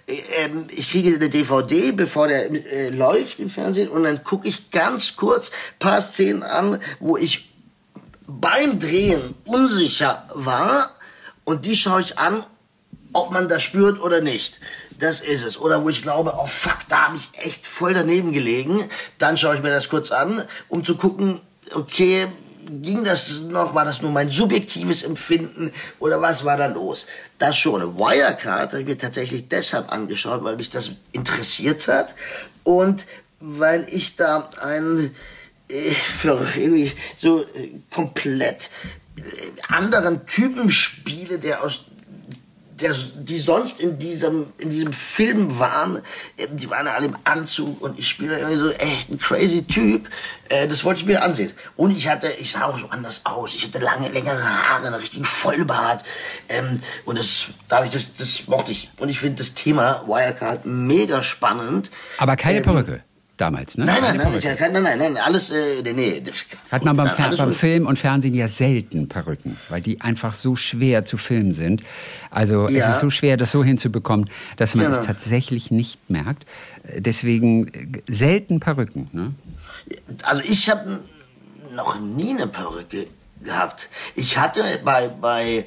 äh, 0.05 0.17
ähm, 0.43 0.67
ich 0.69 0.91
kriege 0.91 1.15
eine 1.15 1.29
DVD, 1.29 1.93
bevor 1.93 2.27
der 2.27 2.51
äh, 2.51 2.89
läuft 2.89 3.39
im 3.39 3.49
Fernsehen, 3.49 3.87
und 3.87 4.03
dann 4.03 4.23
gucke 4.23 4.47
ich 4.47 4.69
ganz 4.71 5.15
kurz 5.15 5.51
paar 5.79 6.01
Szenen 6.01 6.43
an, 6.43 6.79
wo 6.99 7.15
ich 7.15 7.49
beim 8.27 8.79
Drehen 8.79 9.35
unsicher 9.45 10.27
war, 10.33 10.89
und 11.45 11.65
die 11.65 11.75
schaue 11.75 12.01
ich 12.01 12.19
an, 12.19 12.43
ob 13.13 13.31
man 13.31 13.47
das 13.47 13.63
spürt 13.63 14.01
oder 14.01 14.21
nicht. 14.21 14.59
Das 14.99 15.21
ist 15.21 15.43
es. 15.43 15.57
Oder 15.57 15.83
wo 15.83 15.89
ich 15.89 16.01
glaube, 16.01 16.33
oh 16.37 16.45
fuck, 16.45 16.79
da 16.89 17.07
habe 17.07 17.17
ich 17.17 17.29
echt 17.43 17.65
voll 17.65 17.93
daneben 17.93 18.33
gelegen. 18.33 18.83
Dann 19.17 19.37
schaue 19.37 19.55
ich 19.55 19.63
mir 19.63 19.69
das 19.69 19.89
kurz 19.89 20.11
an, 20.11 20.43
um 20.67 20.83
zu 20.83 20.95
gucken, 20.95 21.39
okay, 21.73 22.27
ging 22.69 23.03
das 23.03 23.41
noch, 23.41 23.73
war 23.73 23.85
das 23.85 24.01
nur 24.01 24.11
mein 24.11 24.29
subjektives 24.29 25.03
Empfinden 25.03 25.71
oder 25.99 26.21
was 26.21 26.45
war 26.45 26.57
da 26.57 26.67
los? 26.67 27.07
Das 27.37 27.57
schon. 27.57 27.97
Wirecard 27.97 28.71
habe 28.71 28.81
ich 28.81 28.87
mir 28.87 28.97
tatsächlich 28.97 29.47
deshalb 29.49 29.91
angeschaut, 29.91 30.43
weil 30.43 30.55
mich 30.55 30.69
das 30.69 30.91
interessiert 31.11 31.87
hat 31.87 32.13
und 32.63 33.05
weil 33.39 33.87
ich 33.89 34.15
da 34.15 34.49
einen 34.61 35.15
äh, 35.69 35.91
für 35.91 36.45
irgendwie 36.55 36.91
so 37.21 37.41
äh, 37.41 37.71
komplett 37.91 38.69
äh, 39.17 39.21
anderen 39.67 40.25
Typen 40.25 40.69
spiele, 40.69 41.39
der 41.39 41.63
aus 41.63 41.85
der, 42.81 42.95
die 43.15 43.37
sonst 43.39 43.79
in 43.79 43.99
diesem, 43.99 44.51
in 44.57 44.69
diesem 44.69 44.93
Film 44.93 45.59
waren, 45.59 45.97
äh, 46.37 46.47
die 46.51 46.69
waren 46.69 46.87
alle 46.87 47.07
im 47.07 47.17
Anzug 47.23 47.81
und 47.81 47.97
ich 47.99 48.07
spiele 48.07 48.37
irgendwie 48.37 48.57
so 48.57 48.69
echt 48.71 49.09
ein 49.09 49.17
crazy 49.19 49.63
Typ. 49.63 50.09
Äh, 50.49 50.67
das 50.67 50.83
wollte 50.83 51.01
ich 51.01 51.05
mir 51.05 51.21
ansehen. 51.23 51.51
Und 51.75 51.91
ich 51.95 52.07
hatte, 52.07 52.29
ich 52.39 52.51
sah 52.51 52.65
auch 52.65 52.77
so 52.77 52.87
anders 52.89 53.21
aus. 53.25 53.53
Ich 53.55 53.63
hatte 53.65 53.79
lange, 53.79 54.09
längere 54.09 54.43
Haare, 54.43 54.87
einen 54.87 54.95
richtigen 54.95 55.25
Vollbart. 55.25 56.03
Ähm, 56.47 56.81
und 57.05 57.17
das, 57.19 57.45
da 57.67 57.83
ich 57.83 57.91
das, 57.91 58.03
das 58.17 58.47
mochte 58.47 58.71
ich. 58.71 58.89
Und 58.97 59.09
ich 59.09 59.19
finde 59.19 59.37
das 59.37 59.53
Thema 59.53 60.03
Wirecard 60.07 60.65
mega 60.65 61.21
spannend. 61.23 61.91
Aber 62.17 62.35
keine 62.35 62.57
Ähm, 62.57 62.63
Perücke. 62.63 63.03
Damals, 63.39 63.77
ne? 63.77 63.85
Nein, 63.85 63.95
nein, 64.01 64.17
nein, 64.17 64.33
ist 64.33 64.41
Perücke. 64.43 64.47
ja 64.47 64.55
kein, 64.55 64.73
nein, 64.73 64.83
nein, 64.83 64.97
nein, 64.99 65.17
alles, 65.17 65.49
äh, 65.51 65.81
nee, 65.93 66.21
Hat 66.71 66.83
man 66.83 66.95
beim, 66.97 67.09
Fer 67.09 67.35
beim. 67.37 67.53
Film 67.53 67.87
und 67.87 67.97
Fernsehen 67.97 68.33
ja 68.33 68.47
selten 68.47 69.07
Perücken, 69.07 69.57
weil 69.69 69.81
die 69.81 70.01
einfach 70.01 70.33
so 70.33 70.55
schwer 70.55 71.05
zu 71.05 71.17
filmen 71.17 71.53
sind. 71.53 71.81
Also 72.29 72.65
es 72.67 72.73
Ja. 72.73 72.91
ist 72.91 72.99
so 72.99 73.09
schwer, 73.09 73.37
das 73.37 73.51
so 73.51 73.63
hinzubekommen, 73.63 74.29
dass 74.57 74.75
man 74.75 74.85
es 74.87 74.97
Genau. 74.97 75.07
tatsächlich 75.07 75.71
nicht 75.71 76.09
merkt. 76.09 76.45
Deswegen 76.97 77.67
äh, 77.69 77.87
selten 78.13 78.59
Perücken. 78.59 79.09
Ne? 79.13 79.33
Also 80.23 80.41
ich 80.43 80.69
habe 80.69 80.99
noch 81.73 81.99
nie 81.99 82.31
eine 82.35 82.47
Perücke 82.47 83.07
gehabt. 83.43 83.87
Ich 84.15 84.37
hatte 84.37 84.63
bei, 84.83 85.07
bei, 85.07 85.65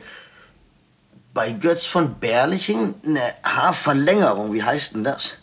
bei 1.33 1.53
Götz 1.53 1.87
von 1.87 2.15
Berliching 2.17 2.95
eine 3.07 3.21
Haarverlängerung. 3.43 4.53
Wie 4.53 4.63
heißt 4.63 4.95
denn 4.95 5.05
das? 5.05 5.35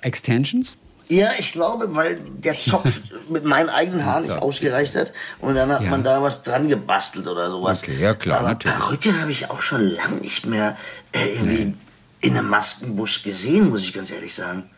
Extensions? 0.00 0.76
Ja, 1.10 1.30
ich 1.38 1.52
glaube, 1.52 1.92
weil 1.94 2.18
der 2.20 2.56
Zopf 2.58 3.00
mit 3.28 3.44
meinen 3.44 3.68
eigenen 3.68 4.04
Haaren 4.06 4.22
nicht 4.22 4.40
ausgereicht 4.40 4.94
hat 4.94 5.12
und 5.40 5.56
dann 5.56 5.70
hat 5.70 5.82
Ja. 5.82 5.90
man 5.90 6.04
da 6.04 6.22
was 6.22 6.42
dran 6.44 6.68
gebastelt 6.68 7.26
oder 7.26 7.50
sowas. 7.50 7.82
Okay, 7.82 7.98
ja, 8.00 8.14
klar, 8.14 8.38
Aber 8.40 8.48
natürlich. 8.50 8.78
Perücke 8.78 9.20
habe 9.20 9.30
ich 9.32 9.50
auch 9.50 9.60
schon 9.60 9.80
lange 9.82 10.16
nicht 10.20 10.46
mehr 10.46 10.76
äh, 11.12 11.34
irgendwie 11.34 11.74
in 12.20 12.36
einem 12.38 12.48
Maskenbus 12.48 13.22
gesehen, 13.24 13.70
muss 13.70 13.82
ich 13.82 13.92
ganz 13.92 14.10
ehrlich 14.10 14.34
sagen. 14.34 14.70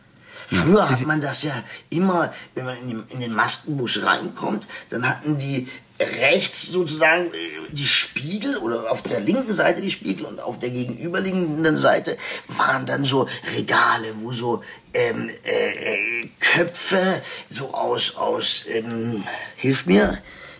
Früher 0.53 0.89
hat 0.89 1.01
man 1.05 1.21
das 1.21 1.43
ja 1.43 1.63
immer, 1.89 2.33
wenn 2.55 2.65
man 2.65 2.77
in 3.09 3.19
den, 3.19 3.33
Maskenbus 3.33 4.03
reinkommt, 4.03 4.65
dann 4.89 5.07
hatten 5.07 5.37
die 5.37 5.67
rechts 5.99 6.67
sozusagen 6.67 7.27
äh, 7.27 7.71
die 7.71 7.85
Spiegel 7.85 8.57
oder 8.57 8.91
auf 8.91 9.01
der 9.01 9.19
linken 9.19 9.53
Seite 9.53 9.81
die 9.81 9.91
Spiegel 9.91 10.25
und 10.25 10.39
auf 10.39 10.59
der 10.59 10.69
gegenüberliegenden 10.69 11.77
Seite 11.77 12.17
waren 12.47 12.85
dann 12.85 13.05
so 13.05 13.27
Regale, 13.55 14.13
wo 14.21 14.31
so 14.31 14.63
ähm, 14.93 15.29
äh, 15.43 15.71
äh, 15.71 16.29
Köpfe 16.39 17.21
so 17.49 17.73
aus, 17.73 18.15
aus 18.15 18.65
ähm, 18.67 19.23
hilf 19.55 19.85
mir, 19.85 20.17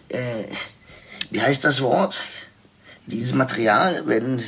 äh, 0.10 0.46
wie 1.30 1.42
heißt 1.42 1.64
das 1.64 1.82
Wort? 1.82 2.16
Dieses 3.06 3.34
Material, 3.34 4.04
wenn 4.06 4.42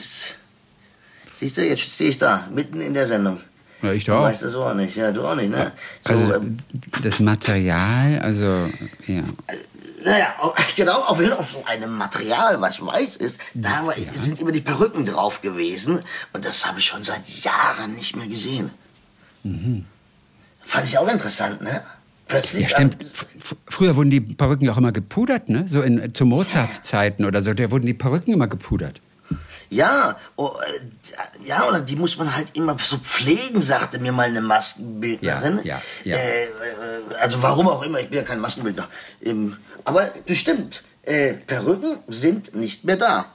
siehst 1.34 1.58
du, 1.58 1.66
jetzt 1.66 1.82
stehe 1.82 2.10
ich 2.10 2.18
da, 2.18 2.48
mitten 2.52 2.80
in 2.80 2.94
der 2.94 3.08
Sendung. 3.08 3.42
Ja, 3.82 3.92
ich 3.94 4.06
Du 4.06 4.12
doch. 4.14 4.22
weißt 4.24 4.42
das 4.42 4.56
auch 4.56 4.74
nicht, 4.74 4.96
ja, 4.96 5.12
du 5.12 5.24
auch 5.24 5.36
nicht, 5.36 5.50
ne? 5.50 5.72
So, 6.06 6.14
Also 6.14 6.34
ähm, 6.36 6.58
das 7.04 7.20
Material, 7.20 8.20
also 8.20 8.70
ja. 9.08 9.24
Naja, 10.04 10.34
au- 10.40 10.54
genau, 10.76 11.02
auf 11.02 11.20
auf 11.32 11.50
so 11.52 11.64
einem 11.66 11.96
Material, 11.98 12.62
was 12.62 12.84
weiß 12.84 13.16
ist, 13.18 13.40
da 13.54 13.86
war, 13.86 13.96
sind 14.14 14.40
immer 14.40 14.52
die 14.52 14.62
Perücken 14.62 15.06
drauf 15.06 15.42
gewesen. 15.42 16.04
Und 16.34 16.46
das 16.46 16.66
habe 16.66 16.80
ich 16.80 16.86
schon 16.86 17.04
seit 17.04 17.28
Jahren 17.44 17.94
nicht 17.94 18.16
mehr 18.16 18.28
gesehen. 18.28 18.72
Fand 20.64 20.88
ich 20.88 20.98
auch 20.98 21.08
interessant, 21.08 21.62
ne? 21.62 21.82
Plötzlich. 22.28 22.64
Ja, 22.64 22.70
stimmt. 22.70 23.02
F- 23.02 23.56
Früher 23.68 23.96
wurden 23.96 24.10
die 24.10 24.20
Perücken 24.22 24.66
ja 24.66 24.74
auch 24.74 24.78
immer 24.78 24.92
gepudert, 24.92 25.48
ne? 25.50 25.66
So 25.68 25.82
in, 25.84 26.14
zu 26.16 26.26
Mozarts 26.26 26.82
Zeiten 26.82 27.24
oder 27.26 27.42
so, 27.44 27.54
da 27.54 27.70
wurden 27.70 27.86
die 27.86 27.94
Perücken 27.94 28.34
immer 28.34 28.48
gepudert. 28.48 29.00
Ja, 29.70 30.18
oh, 30.36 30.52
äh, 30.66 31.48
ja, 31.48 31.68
oder 31.68 31.82
die 31.82 31.96
muss 31.96 32.18
man 32.18 32.36
halt 32.36 32.50
immer 32.54 32.78
so 32.80 32.98
pflegen, 32.98 33.62
sagte 33.62 34.00
mir 34.00 34.12
mal 34.12 34.28
eine 34.28 34.42
Maskenbildnerin. 34.42 35.62
Ja, 35.64 35.82
ja, 36.04 36.16
ja. 36.16 36.18
Äh, 36.18 36.44
äh, 36.44 36.48
also 37.22 37.42
warum 37.42 37.68
auch 37.68 37.82
immer, 37.82 38.00
ich 38.00 38.10
bin 38.10 38.20
ja 38.20 38.24
kein 38.24 38.40
Maskenbildner. 38.40 38.88
Ähm, 39.24 39.58
aber 39.84 40.10
das 40.28 40.38
stimmt, 40.38 40.84
äh, 41.04 41.34
Perücken 41.34 41.98
sind 42.08 42.56
nicht 42.56 42.84
mehr 42.86 42.98
da. 42.98 43.26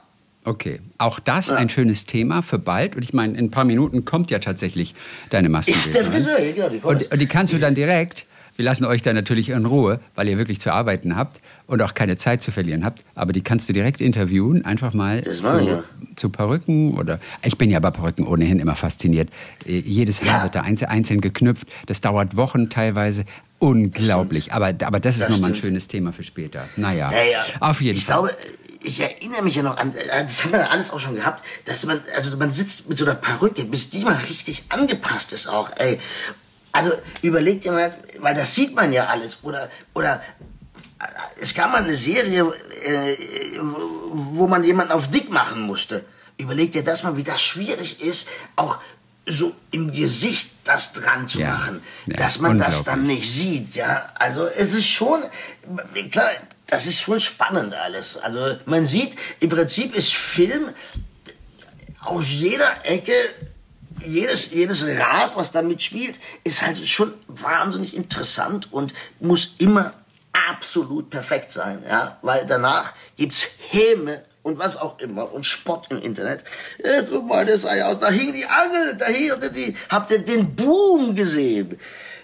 Okay, 0.43 0.81
auch 0.97 1.19
das 1.19 1.51
ein 1.51 1.69
schönes 1.69 2.07
Thema 2.07 2.41
für 2.41 2.57
bald. 2.57 2.95
Und 2.95 3.03
ich 3.03 3.13
meine, 3.13 3.37
in 3.37 3.45
ein 3.45 3.51
paar 3.51 3.63
Minuten 3.63 4.05
kommt 4.05 4.31
ja 4.31 4.39
tatsächlich 4.39 4.95
deine 5.29 5.47
Ist 5.47 5.67
der 5.67 5.75
Maskenbildnerin. 5.75 6.23
Friseur, 6.23 6.39
ja, 6.39 6.51
genau, 6.51 6.69
die 6.69 6.79
kommt. 6.79 7.03
Und, 7.03 7.11
und 7.11 7.19
die 7.19 7.27
kannst 7.27 7.53
du 7.53 7.59
dann 7.59 7.75
direkt, 7.75 8.25
wir 8.57 8.65
lassen 8.65 8.85
euch 8.85 9.01
da 9.01 9.13
natürlich 9.13 9.49
in 9.49 9.65
Ruhe, 9.65 9.99
weil 10.15 10.27
ihr 10.29 10.37
wirklich 10.37 10.59
zu 10.59 10.71
arbeiten 10.71 11.15
habt 11.15 11.41
und 11.67 11.81
auch 11.81 11.93
keine 11.93 12.17
Zeit 12.17 12.41
zu 12.41 12.51
verlieren 12.51 12.83
habt, 12.85 13.03
aber 13.15 13.33
die 13.33 13.41
kannst 13.41 13.69
du 13.69 13.73
direkt 13.73 14.01
interviewen, 14.01 14.65
einfach 14.65 14.93
mal 14.93 15.23
zu, 15.23 15.59
ja. 15.59 15.83
zu 16.15 16.29
Perücken 16.29 16.95
oder, 16.97 17.19
ich 17.43 17.57
bin 17.57 17.71
ja 17.71 17.79
bei 17.79 17.91
Perücken 17.91 18.27
ohnehin 18.27 18.59
immer 18.59 18.75
fasziniert. 18.75 19.29
Äh, 19.65 19.79
Jedes 19.79 20.21
Haar 20.21 20.37
Ja. 20.39 20.43
wird 20.43 20.55
da 20.55 20.61
einzeln, 20.61 20.89
einzeln 20.89 21.21
geknüpft, 21.21 21.67
das 21.87 22.01
dauert 22.01 22.35
Wochen 22.35 22.69
teilweise, 22.69 23.25
unglaublich. 23.59 24.53
Aber, 24.53 24.73
aber 24.83 24.99
das 24.99 25.15
ist 25.15 25.21
Das 25.23 25.29
nochmal 25.29 25.51
ein 25.51 25.55
schönes 25.55 25.87
Thema 25.87 26.11
für 26.13 26.23
später. 26.23 26.67
Naja, 26.75 27.09
Naja, 27.09 27.43
auf 27.59 27.81
jeden 27.81 27.97
ich 27.97 28.05
Fall. 28.05 28.15
glaube, 28.29 28.37
ich 28.83 28.99
erinnere 28.99 29.43
mich 29.43 29.55
ja 29.55 29.61
noch 29.63 29.77
an, 29.77 29.93
äh, 29.95 30.23
das 30.23 30.43
haben 30.43 30.53
wir 30.53 30.71
alles 30.71 30.91
auch 30.91 30.99
schon 30.99 31.15
gehabt, 31.15 31.43
dass 31.65 31.85
man, 31.85 31.99
also 32.15 32.35
man 32.37 32.51
sitzt 32.51 32.89
mit 32.89 32.97
so 32.97 33.05
einer 33.05 33.13
Perücke, 33.15 33.63
bis 33.65 33.89
die 33.91 34.03
mal 34.03 34.15
richtig 34.29 34.63
angepasst 34.69 35.31
ist 35.33 35.47
auch, 35.47 35.69
ey. 35.77 35.99
Also 36.71 36.93
überlegt 37.21 37.65
ihr 37.65 37.71
mal, 37.73 37.93
weil 38.19 38.35
das 38.35 38.55
sieht 38.55 38.73
man 38.75 38.93
ja 38.93 39.07
alles, 39.07 39.39
oder, 39.43 39.69
oder 39.93 40.21
äh, 40.99 41.05
es 41.39 41.53
gab 41.53 41.71
mal 41.71 41.83
eine 41.83 41.97
Serie, 41.97 42.43
äh, 42.85 43.17
wo- 43.59 44.47
man 44.47 44.63
jemanden 44.63 44.93
auf 44.93 45.09
dick 45.11 45.29
machen 45.29 45.61
musste. 45.63 46.05
Überlegt 46.37 46.75
ihr 46.75 46.83
das 46.83 47.03
mal, 47.03 47.17
wie 47.17 47.23
das 47.23 47.41
schwierig 47.41 48.01
ist, 48.01 48.29
auch 48.55 48.77
so 49.27 49.53
im 49.71 49.91
Gesicht 49.93 50.51
das 50.63 50.93
dran 50.93 51.27
zu 51.27 51.39
Ja, 51.39 51.49
machen, 51.49 51.83
ja, 52.07 52.17
dass 52.17 52.39
man 52.39 52.57
das 52.57 52.83
dann 52.83 53.05
nicht 53.05 53.31
sieht, 53.31 53.75
ja. 53.75 54.09
Also 54.15 54.45
es 54.45 54.73
ist 54.73 54.87
schon, 54.87 55.21
klar, 56.09 56.29
das 56.67 56.87
ist 56.87 57.01
schon 57.01 57.19
spannend 57.19 57.73
alles. 57.73 58.17
Also 58.17 58.55
man 58.65 58.85
sieht, 58.85 59.15
im 59.39 59.49
Prinzip 59.49 59.93
ist 59.95 60.13
Film 60.13 60.69
aus 61.99 62.29
jeder 62.29 62.69
Ecke, 62.85 63.13
jedes, 64.05 64.51
jedes 64.51 64.85
Rad, 64.85 65.35
was 65.35 65.51
da 65.51 65.61
mitspielt, 65.61 66.19
ist 66.43 66.61
halt 66.61 66.77
schon 66.87 67.13
wahnsinnig 67.27 67.95
interessant 67.95 68.71
und 68.71 68.93
muss 69.19 69.55
immer 69.57 69.93
absolut 70.33 71.09
perfekt 71.09 71.51
sein, 71.51 71.83
ja. 71.87 72.17
Weil 72.21 72.45
danach 72.47 72.93
gibt's 73.17 73.47
Häme 73.69 74.23
und 74.43 74.57
was 74.57 74.77
auch 74.77 74.99
immer 74.99 75.31
und 75.31 75.45
Spott 75.45 75.87
im 75.89 76.01
Internet. 76.01 76.43
Ja, 76.83 77.01
guck 77.03 77.27
mal, 77.27 77.45
das 77.45 77.61
sah 77.61 77.75
ja 77.75 77.87
aus, 77.87 77.99
da 77.99 78.09
hing 78.09 78.33
die 78.33 78.45
Angel, 78.45 78.95
da 78.97 79.05
hing 79.05 79.31
die, 79.53 79.75
habt 79.89 80.11
ihr 80.11 80.19
den 80.19 80.55
Boom 80.55 81.15
gesehen? 81.15 81.79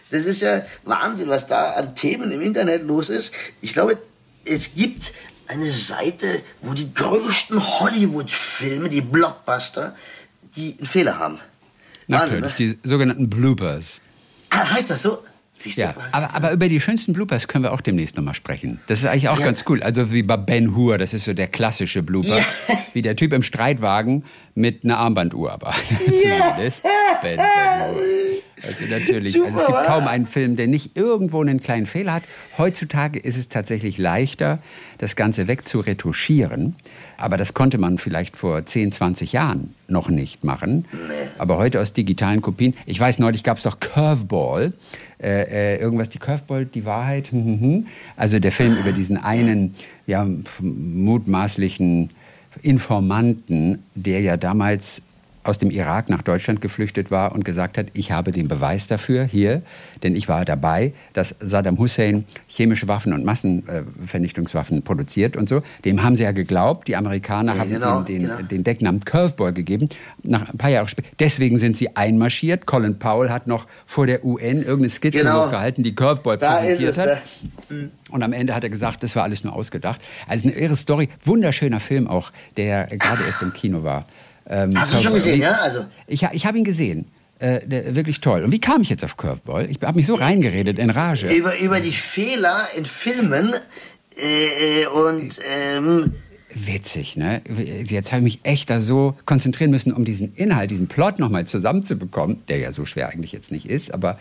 Das 0.10 0.26
ist 0.26 0.42
ja 0.42 0.66
Wahnsinn, 0.84 1.30
was 1.30 1.48
da 1.48 1.72
an 1.72 1.96
Themen 1.96 2.32
im 2.32 2.42
Internet 2.42 2.84
los 2.84 3.10
ist. 3.10 3.34
Ich 3.62 3.74
glaube, 3.74 3.98
es 4.46 4.76
gibt 4.76 5.12
eine 5.48 5.70
Seite, 5.70 6.42
wo 6.62 6.74
die 6.74 6.94
größten 6.94 7.80
Hollywood-Filme, 7.80 8.90
die 8.90 9.02
Blockbuster, 9.02 9.96
die 10.56 10.76
einen 10.78 10.88
Fehler 10.88 11.20
haben. 11.20 11.40
Wahnsinn, 12.08 12.42
Natürlich, 12.42 12.78
die 12.84 12.88
sogenannten 12.88 13.30
Bloopers. 13.30 14.00
Ah, 14.50 14.70
heißt 14.74 14.90
das 14.90 15.02
so? 15.02 15.20
Siehst 15.60 15.78
du? 15.78 15.82
Ja, 15.82 15.96
aber, 16.12 16.36
aber 16.36 16.52
über 16.52 16.70
die 16.70 16.80
schönsten 16.80 17.14
Bloopers 17.14 17.48
können 17.48 17.64
wir 17.64 17.72
auch 17.74 17.82
demnächst 17.82 18.16
nochmal 18.16 18.36
sprechen. 18.36 18.80
Das 18.88 19.00
ist 19.00 19.06
eigentlich 19.06 19.28
auch 19.30 19.40
Ja. 19.40 19.46
ganz 19.48 19.64
cool. 19.68 19.82
Also 19.82 20.12
wie 20.14 20.22
bei 20.22 20.38
Ben 20.38 20.76
Hur, 20.76 20.98
das 21.00 21.14
ist 21.16 21.26
so 21.26 21.34
der 21.34 21.48
klassische 21.48 22.04
Blooper. 22.04 22.38
Ja. 22.38 22.44
Wie 22.94 23.02
der 23.02 23.16
Typ 23.16 23.34
im 23.34 23.44
Streitwagen 23.44 24.24
mit 24.56 24.84
einer 24.84 24.98
Armbanduhr, 24.98 25.52
aber 25.52 25.74
Ja. 25.90 25.98
zumindest. 26.54 26.84
Ben, 27.22 27.38
ben 27.38 27.40
Hur. 27.92 28.02
Also 28.64 28.86
natürlich. 28.90 29.36
also 29.36 29.46
es 29.46 29.62
Super, 29.62 29.68
gibt 29.68 29.88
kaum 29.88 30.08
einen 30.08 30.26
Film, 30.26 30.56
der 30.56 30.68
nicht 30.68 30.98
irgendwo 30.98 31.42
einen 31.42 31.62
kleinen 31.62 31.86
Fehler 31.86 32.16
hat. 32.16 32.24
Heutzutage 32.58 33.20
ist 33.20 33.38
es 33.38 33.50
tatsächlich 33.50 33.98
leichter, 33.98 34.60
das 34.98 35.16
Ganze 35.16 35.48
wegzuretuschieren. 35.48 36.76
Aber 37.18 37.38
das 37.38 37.54
konnte 37.54 37.78
man 37.78 37.98
vielleicht 37.98 38.36
vor 38.36 38.66
10, 38.66 38.92
20 38.92 39.34
Jahren 39.34 39.74
noch 39.88 40.10
nicht 40.10 40.44
machen. 40.44 40.86
Aber 41.38 41.58
heute 41.58 41.82
aus 41.82 41.94
digitalen 41.94 42.42
Kopien. 42.42 42.74
Ich 42.86 43.00
weiß, 43.00 43.20
neulich 43.20 43.44
gab 43.44 43.58
es 43.58 43.64
doch 43.64 43.80
Curveball. 43.80 44.74
Äh, 45.20 45.76
äh, 45.76 45.80
irgendwas, 45.80 46.10
die 46.10 46.20
Curveball, 46.20 46.66
die 46.66 46.86
Wahrheit. 46.86 47.30
Also 48.16 48.40
der 48.40 48.52
Film 48.52 48.76
über 48.78 48.92
diesen 48.92 49.18
einen 49.18 49.76
ja, 50.08 50.28
mutmaßlichen 50.60 52.10
Informanten, 52.64 53.84
der 53.96 54.22
ja 54.22 54.38
damals 54.38 55.02
aus 55.48 55.58
dem 55.58 55.72
Irak 55.72 56.10
nach 56.10 56.22
Deutschland 56.22 56.62
geflüchtet 56.62 57.10
war 57.12 57.32
und 57.34 57.46
gesagt 57.46 57.78
hat, 57.78 57.88
ich 57.94 58.12
habe 58.12 58.32
den 58.32 58.48
Beweis 58.48 58.88
dafür 58.88 59.24
hier, 59.24 59.62
denn 60.04 60.16
ich 60.16 60.28
war 60.28 60.46
dabei, 60.46 60.94
dass 61.14 61.36
Saddam 61.40 61.78
Hussein 61.80 62.26
chemische 62.48 62.88
Waffen 62.88 63.14
und 63.14 63.24
Massenvernichtungswaffen 63.24 64.82
produziert 64.84 65.38
und 65.38 65.48
so. 65.50 65.62
Dem 65.86 66.04
haben 66.04 66.16
sie 66.16 66.24
ja 66.24 66.32
geglaubt. 66.32 66.88
Die 66.88 66.96
Amerikaner 66.96 67.54
Ja, 67.56 67.60
haben 67.62 67.70
genau, 67.70 68.02
den, 68.02 68.24
genau. 68.24 68.42
den 68.42 68.64
Decknamen 68.64 69.02
Curveball 69.06 69.54
gegeben. 69.54 69.88
Nach 70.24 70.50
ein 70.50 70.58
paar 70.58 70.70
Jahre 70.70 70.88
später. 70.90 71.08
Deswegen 71.20 71.60
sind 71.60 71.78
sie 71.78 71.96
einmarschiert. 71.96 72.66
Colin 72.66 73.00
Powell 73.00 73.30
hat 73.30 73.48
noch 73.48 73.68
vor 73.86 74.06
der 74.08 74.26
UN 74.26 74.58
irgendeine 74.58 74.90
Skizze 74.90 75.20
Genau. 75.20 75.46
hochgehalten, 75.46 75.84
die 75.84 75.96
Curveball 75.96 76.38
Da 76.38 76.58
präsentiert 76.58 76.92
es, 76.94 77.00
hat. 77.00 77.22
da. 77.70 77.76
Und 78.10 78.24
am 78.24 78.34
Ende 78.34 78.54
hat 78.56 78.64
er 78.64 78.70
gesagt, 78.70 79.04
das 79.04 79.16
war 79.16 79.24
alles 79.24 79.44
nur 79.44 79.54
ausgedacht. 79.54 80.02
Also 80.28 80.48
eine 80.48 80.58
irre 80.58 80.76
Story, 80.76 81.10
wunderschöner 81.26 81.80
Film 81.80 82.08
auch, 82.08 82.32
der 82.56 82.86
gerade 82.88 83.24
erst 83.26 83.42
im 83.42 83.54
Kino 83.54 83.84
war. 83.84 84.06
Ähm, 84.50 84.80
Hast 84.80 84.94
du 84.94 85.00
schon 85.00 85.14
gesehen, 85.14 85.40
ja? 85.42 85.54
Also- 85.62 85.86
Ich, 86.08 86.24
ich 86.24 86.46
habe 86.46 86.58
ihn 86.58 86.64
gesehen. 86.64 87.06
Äh, 87.40 87.60
wirklich 87.94 88.20
toll. 88.20 88.44
Und 88.44 88.52
wie 88.52 88.60
kam 88.60 88.82
ich 88.82 88.90
jetzt 88.90 89.04
auf 89.04 89.16
Curveball? 89.16 89.70
Ich 89.70 89.80
habe 89.84 89.96
mich 89.96 90.08
so 90.08 90.16
reingeredet 90.16 90.80
in 90.80 90.90
Rage. 90.90 91.28
Über, 91.28 91.60
über 91.60 91.80
die 91.80 91.92
Fehler 91.92 92.62
in 92.76 92.86
Filmen 92.86 93.54
äh, 94.18 94.82
äh, 94.84 94.88
und 94.88 95.40
ähm, 95.48 96.14
Witzig, 96.56 97.16
ne? 97.18 97.42
Jetzt 97.84 98.12
habe 98.12 98.22
ich 98.26 98.38
mich 98.38 98.40
echt 98.42 98.72
da 98.72 98.80
so 98.80 99.16
konzentrieren 99.26 99.70
müssen, 99.70 99.94
um 99.94 100.06
diesen 100.06 100.34
Inhalt, 100.34 100.72
diesen 100.72 100.88
Plot 100.88 101.20
nochmal 101.20 101.46
zusammenzubekommen, 101.46 102.42
der 102.48 102.58
ja 102.58 102.72
so 102.72 102.86
schwer 102.86 103.10
eigentlich 103.10 103.32
jetzt 103.34 103.52
nicht 103.52 103.70
ist, 103.70 103.94
aber 103.94 104.18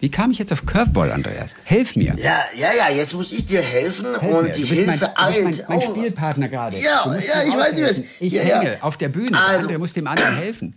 Wie 0.00 0.10
kam 0.10 0.30
ich 0.30 0.38
jetzt 0.38 0.52
auf 0.52 0.66
Curveball, 0.66 1.10
Andreas? 1.10 1.54
Helf 1.64 1.96
mir. 1.96 2.14
Ja, 2.18 2.44
ja, 2.54 2.72
ja, 2.74 2.90
jetzt 2.94 3.14
muss 3.14 3.32
ich 3.32 3.46
dir 3.46 3.62
helfen 3.62 4.06
Helf 4.18 4.22
und 4.34 4.44
mir. 4.46 4.52
die 4.52 4.62
Hilfe 4.64 4.86
mein, 4.86 5.02
eilt. 5.16 5.44
mein, 5.44 5.60
mein 5.68 5.78
Oh. 5.78 5.90
Spielpartner 5.96 6.48
gerade. 6.48 6.76
Ja, 6.76 7.06
ja, 7.06 7.14
ich 7.16 7.24
weiß, 7.24 7.34
ich 7.44 7.52
aushelfen. 7.54 7.84
weiß. 7.84 8.02
Ich 8.20 8.32
Ja, 8.32 8.42
hänge 8.42 8.72
ja. 8.72 8.76
auf 8.82 8.96
der 8.98 9.08
Bühne. 9.08 9.30
Der 9.30 9.40
Also- 9.40 9.62
andere 9.62 9.78
muss 9.78 9.92
dem 9.94 10.06
anderen 10.06 10.36
helfen. 10.36 10.74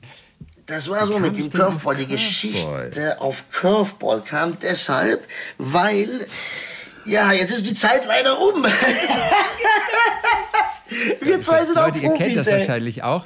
Das 0.68 0.88
war 0.88 1.06
so 1.08 1.18
mit 1.20 1.36
dem 1.38 1.50
Curveball. 1.52 1.96
Die? 1.96 2.06
Geschichte 2.08 3.20
auf 3.20 3.50
Curveball 3.52 4.22
kam 4.22 4.58
deshalb, 4.60 5.28
weil, 5.58 6.08
ja, 7.06 7.32
jetzt 7.32 7.50
ist 7.52 7.66
die 7.68 7.74
Zeit 7.74 8.06
leider 8.06 8.40
um. 8.40 8.64
Wir 11.22 11.42
zwei 11.42 11.64
sind 11.66 11.78
auch 11.78 11.86
Leute, 11.88 12.00
ihr 12.00 12.10
kennt 12.10 12.18
Profis, 12.20 12.36
das 12.36 12.48
ey. 12.48 12.60
wahrscheinlich 12.60 13.04
auch. 13.04 13.26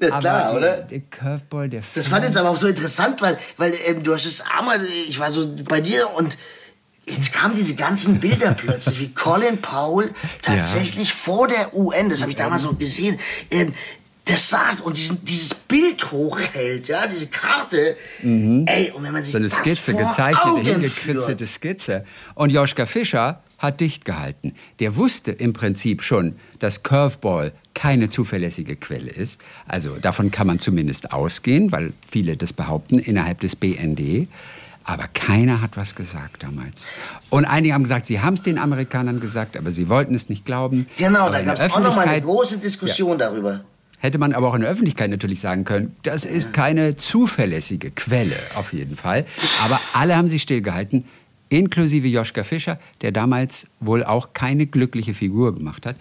Ja, 0.00 0.20
klar, 0.20 0.54
oder? 0.54 0.76
Der 0.78 1.00
Curveball, 1.00 1.68
der 1.68 1.82
Das 1.94 2.06
fand 2.06 2.24
ich 2.24 2.28
jetzt 2.30 2.36
aber 2.36 2.50
auch 2.50 2.56
so 2.56 2.68
interessant, 2.68 3.20
weil, 3.20 3.36
weil 3.56 3.74
ähm, 3.86 4.02
du 4.04 4.14
hast 4.14 4.26
es 4.26 4.42
einmal, 4.42 4.84
ich 4.84 5.18
war 5.18 5.30
so 5.32 5.52
bei 5.64 5.80
dir 5.80 6.08
und 6.14 6.38
jetzt 7.04 7.32
kamen 7.32 7.56
diese 7.56 7.74
ganzen 7.74 8.20
Bilder 8.20 8.54
plötzlich, 8.56 9.00
wie 9.00 9.12
Colin 9.12 9.60
Powell 9.60 10.10
tatsächlich 10.40 11.12
vor 11.12 11.48
der 11.48 11.74
UN, 11.74 12.10
das 12.10 12.20
habe 12.20 12.30
ich 12.30 12.36
damals 12.36 12.62
so 12.62 12.74
gesehen, 12.74 13.18
ähm, 13.50 13.74
das 14.24 14.48
sagt 14.50 14.82
und 14.82 14.96
diesen, 14.96 15.24
dieses 15.24 15.54
Bild 15.54 16.12
hochhält, 16.12 16.88
ja, 16.88 17.06
diese 17.06 17.28
Karte. 17.28 17.96
Ey, 18.22 18.92
und 18.94 19.02
wenn 19.02 19.12
man 19.12 19.22
sich 19.22 19.32
so 19.32 19.38
eine 19.38 19.48
das 19.48 19.56
Skizze, 19.58 19.92
vor 19.92 20.00
gezeichnete, 20.00 20.46
Augen 20.46 20.64
hingekritzelte 20.64 21.46
Skizze. 21.46 22.04
Und 22.34 22.50
Joschka 22.50 22.84
Fischer 22.84 23.42
hat 23.56 23.80
dicht 23.80 24.04
gehalten. 24.04 24.54
Der 24.80 24.96
wusste 24.96 25.32
im 25.32 25.54
Prinzip 25.54 26.02
schon, 26.02 26.36
dass 26.58 26.82
Curveball 26.82 27.52
keine 27.78 28.10
zuverlässige 28.10 28.74
Quelle 28.74 29.08
ist. 29.08 29.40
Also 29.68 29.98
davon 30.02 30.32
kann 30.32 30.48
man 30.48 30.58
zumindest 30.58 31.12
ausgehen, 31.12 31.70
weil 31.70 31.92
viele 32.04 32.36
das 32.36 32.52
behaupten 32.52 32.98
innerhalb 32.98 33.38
des 33.38 33.54
BND. 33.54 34.26
Aber 34.82 35.06
keiner 35.14 35.60
hat 35.60 35.76
was 35.76 35.94
gesagt 35.94 36.42
damals. 36.42 36.90
Und 37.30 37.44
einige 37.44 37.74
haben 37.74 37.84
gesagt, 37.84 38.06
sie 38.06 38.18
haben 38.18 38.34
es 38.34 38.42
den 38.42 38.58
Amerikanern 38.58 39.20
gesagt, 39.20 39.56
aber 39.56 39.70
sie 39.70 39.88
wollten 39.88 40.16
es 40.16 40.28
nicht 40.28 40.44
glauben. 40.44 40.88
Genau, 40.96 41.26
Aber 41.26 41.30
da 41.30 41.42
gab 41.42 41.54
es 41.54 41.72
auch 41.72 41.78
noch 41.78 41.94
mal 41.94 42.08
eine 42.08 42.20
große 42.20 42.58
Diskussion 42.58 43.16
darüber. 43.16 43.60
Hätte 44.00 44.18
man 44.18 44.32
aber 44.32 44.48
auch 44.48 44.54
in 44.54 44.62
der 44.62 44.70
Öffentlichkeit 44.70 45.10
natürlich 45.10 45.40
sagen 45.40 45.64
können, 45.64 45.94
das 46.02 46.24
ist 46.24 46.52
keine 46.52 46.96
zuverlässige 46.96 47.92
Quelle, 47.92 48.36
auf 48.56 48.72
jeden 48.72 48.96
Fall. 48.96 49.24
Aber 49.64 49.80
alle 49.92 50.16
haben 50.16 50.28
sich 50.28 50.42
stillgehalten, 50.42 51.04
inklusive 51.48 52.08
Joschka 52.08 52.42
Fischer, 52.42 52.80
der 53.02 53.12
damals 53.12 53.68
wohl 53.78 54.02
auch 54.02 54.32
keine 54.32 54.66
glückliche 54.66 55.14
Figur 55.14 55.54
gemacht 55.54 55.86
hat. 55.86 55.94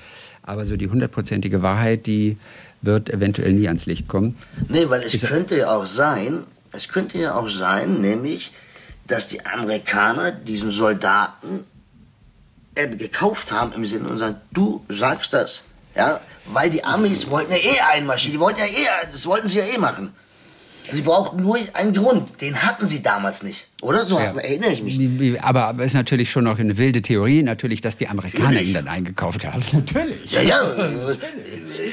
Aber 0.47 0.65
so 0.65 0.77
die 0.77 0.87
hundertprozentige 0.87 1.61
Wahrheit, 1.61 2.07
die 2.07 2.37
wird 2.81 3.09
eventuell 3.09 3.51
nie 3.51 3.67
ans 3.67 3.85
Licht 3.85 4.07
kommen. 4.07 4.37
Nee, 4.69 4.89
weil 4.89 5.03
es 5.03 5.19
könnte 5.21 5.57
ja 5.57 5.75
auch 5.75 5.85
sein, 5.85 6.43
es 6.71 6.87
könnte 6.87 7.17
ja 7.17 7.35
auch 7.35 7.49
sein, 7.49 7.99
nämlich, 8.01 8.53
dass 9.07 9.27
die 9.27 9.45
Amerikaner 9.45 10.31
diesen 10.31 10.69
Soldaten 10.69 11.65
äh, 12.75 12.87
gekauft 12.87 13.51
haben 13.51 13.73
im 13.73 13.85
Sinne 13.85 14.07
und 14.07 14.19
sagen, 14.19 14.37
du 14.51 14.85
sagst 14.87 15.33
das, 15.33 15.63
ja, 15.95 16.21
weil 16.45 16.69
die 16.69 16.83
Amis 16.83 17.29
wollten 17.29 17.51
ja 17.51 17.57
eh 17.57 17.81
einmarschieren, 17.93 18.33
die 18.33 18.39
wollten 18.39 18.59
ja 18.59 18.65
eh, 18.65 19.07
das 19.11 19.25
wollten 19.25 19.49
sie 19.49 19.59
ja 19.59 19.65
eh 19.65 19.77
machen. 19.77 20.13
Sie 20.91 21.01
brauchten 21.01 21.41
nur 21.41 21.57
einen 21.73 21.93
Grund, 21.93 22.41
den 22.41 22.61
hatten 22.63 22.87
sie 22.87 23.01
damals 23.03 23.43
nicht, 23.43 23.67
oder? 23.81 24.05
So 24.05 24.17
Ja. 24.19 24.33
erinnere 24.37 24.71
ich 24.71 24.81
mich. 24.81 25.41
Aber 25.43 25.75
es 25.79 25.87
ist 25.87 25.93
natürlich 25.93 26.31
schon 26.31 26.45
noch 26.45 26.59
eine 26.59 26.77
wilde 26.77 27.01
Theorie, 27.01 27.43
natürlich, 27.43 27.81
dass 27.81 27.97
die 27.97 28.07
Amerikaner 28.07 28.45
Natürlich. 28.45 28.69
ihn 28.69 28.73
dann 28.75 28.87
eingekauft 28.87 29.45
haben. 29.45 29.63
Natürlich. 29.73 30.31
Ja, 30.31 30.41
ja. 30.41 30.61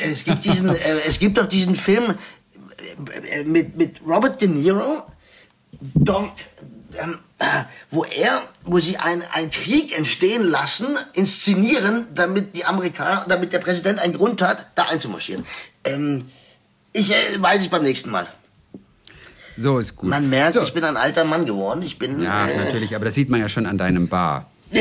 Es 0.02 0.24
gibt 0.24 0.44
diesen, 0.44 0.68
äh, 0.70 0.78
es 1.09 1.18
gibt 1.18 1.38
doch 1.38 1.46
diesen 1.48 1.76
Film 1.76 2.14
äh, 3.30 3.44
mit, 3.44 3.76
mit 3.76 3.96
Robert 4.07 4.40
De 4.40 4.48
Niro, 4.48 5.02
dort, 5.94 6.30
ähm, 7.02 7.18
äh, 7.38 7.44
wo 7.90 8.04
er, 8.04 8.42
wo 8.64 8.78
sie 8.78 8.96
einen 8.98 9.50
Krieg 9.50 9.96
entstehen 9.96 10.42
lassen, 10.44 10.87
inszenieren, 11.14 12.07
damit 12.14 12.54
die 12.57 12.64
Amerikaner, 12.64 13.26
damit 13.28 13.52
der 13.52 13.59
Präsident 13.59 13.98
einen 13.98 14.14
Grund 14.14 14.40
hat, 14.42 14.66
da 14.76 14.85
einzumarschieren. 14.85 15.44
Ähm, 15.85 16.28
ich 16.92 17.11
äh, 17.11 17.14
weiß 17.38 17.62
ich 17.62 17.70
beim 17.70 17.83
nächsten 17.83 18.11
Mal. 18.11 18.26
So 19.56 19.78
ist 19.78 19.96
gut. 19.96 20.10
Man 20.10 20.28
merkt, 20.28 20.54
so. 20.54 20.62
ich 20.62 20.72
bin 20.72 20.84
ein 20.84 20.96
alter 20.96 21.24
Mann 21.24 21.46
geworden. 21.46 21.82
Ich 21.82 21.98
bin. 21.98 22.20
Ja, 22.22 22.46
äh, 22.46 22.64
natürlich, 22.64 22.94
aber 22.94 23.04
das 23.04 23.14
sieht 23.14 23.28
man 23.28 23.40
ja 23.40 23.48
schon 23.48 23.66
an 23.66 23.78
deinem 23.78 24.08
Bar. 24.08 24.50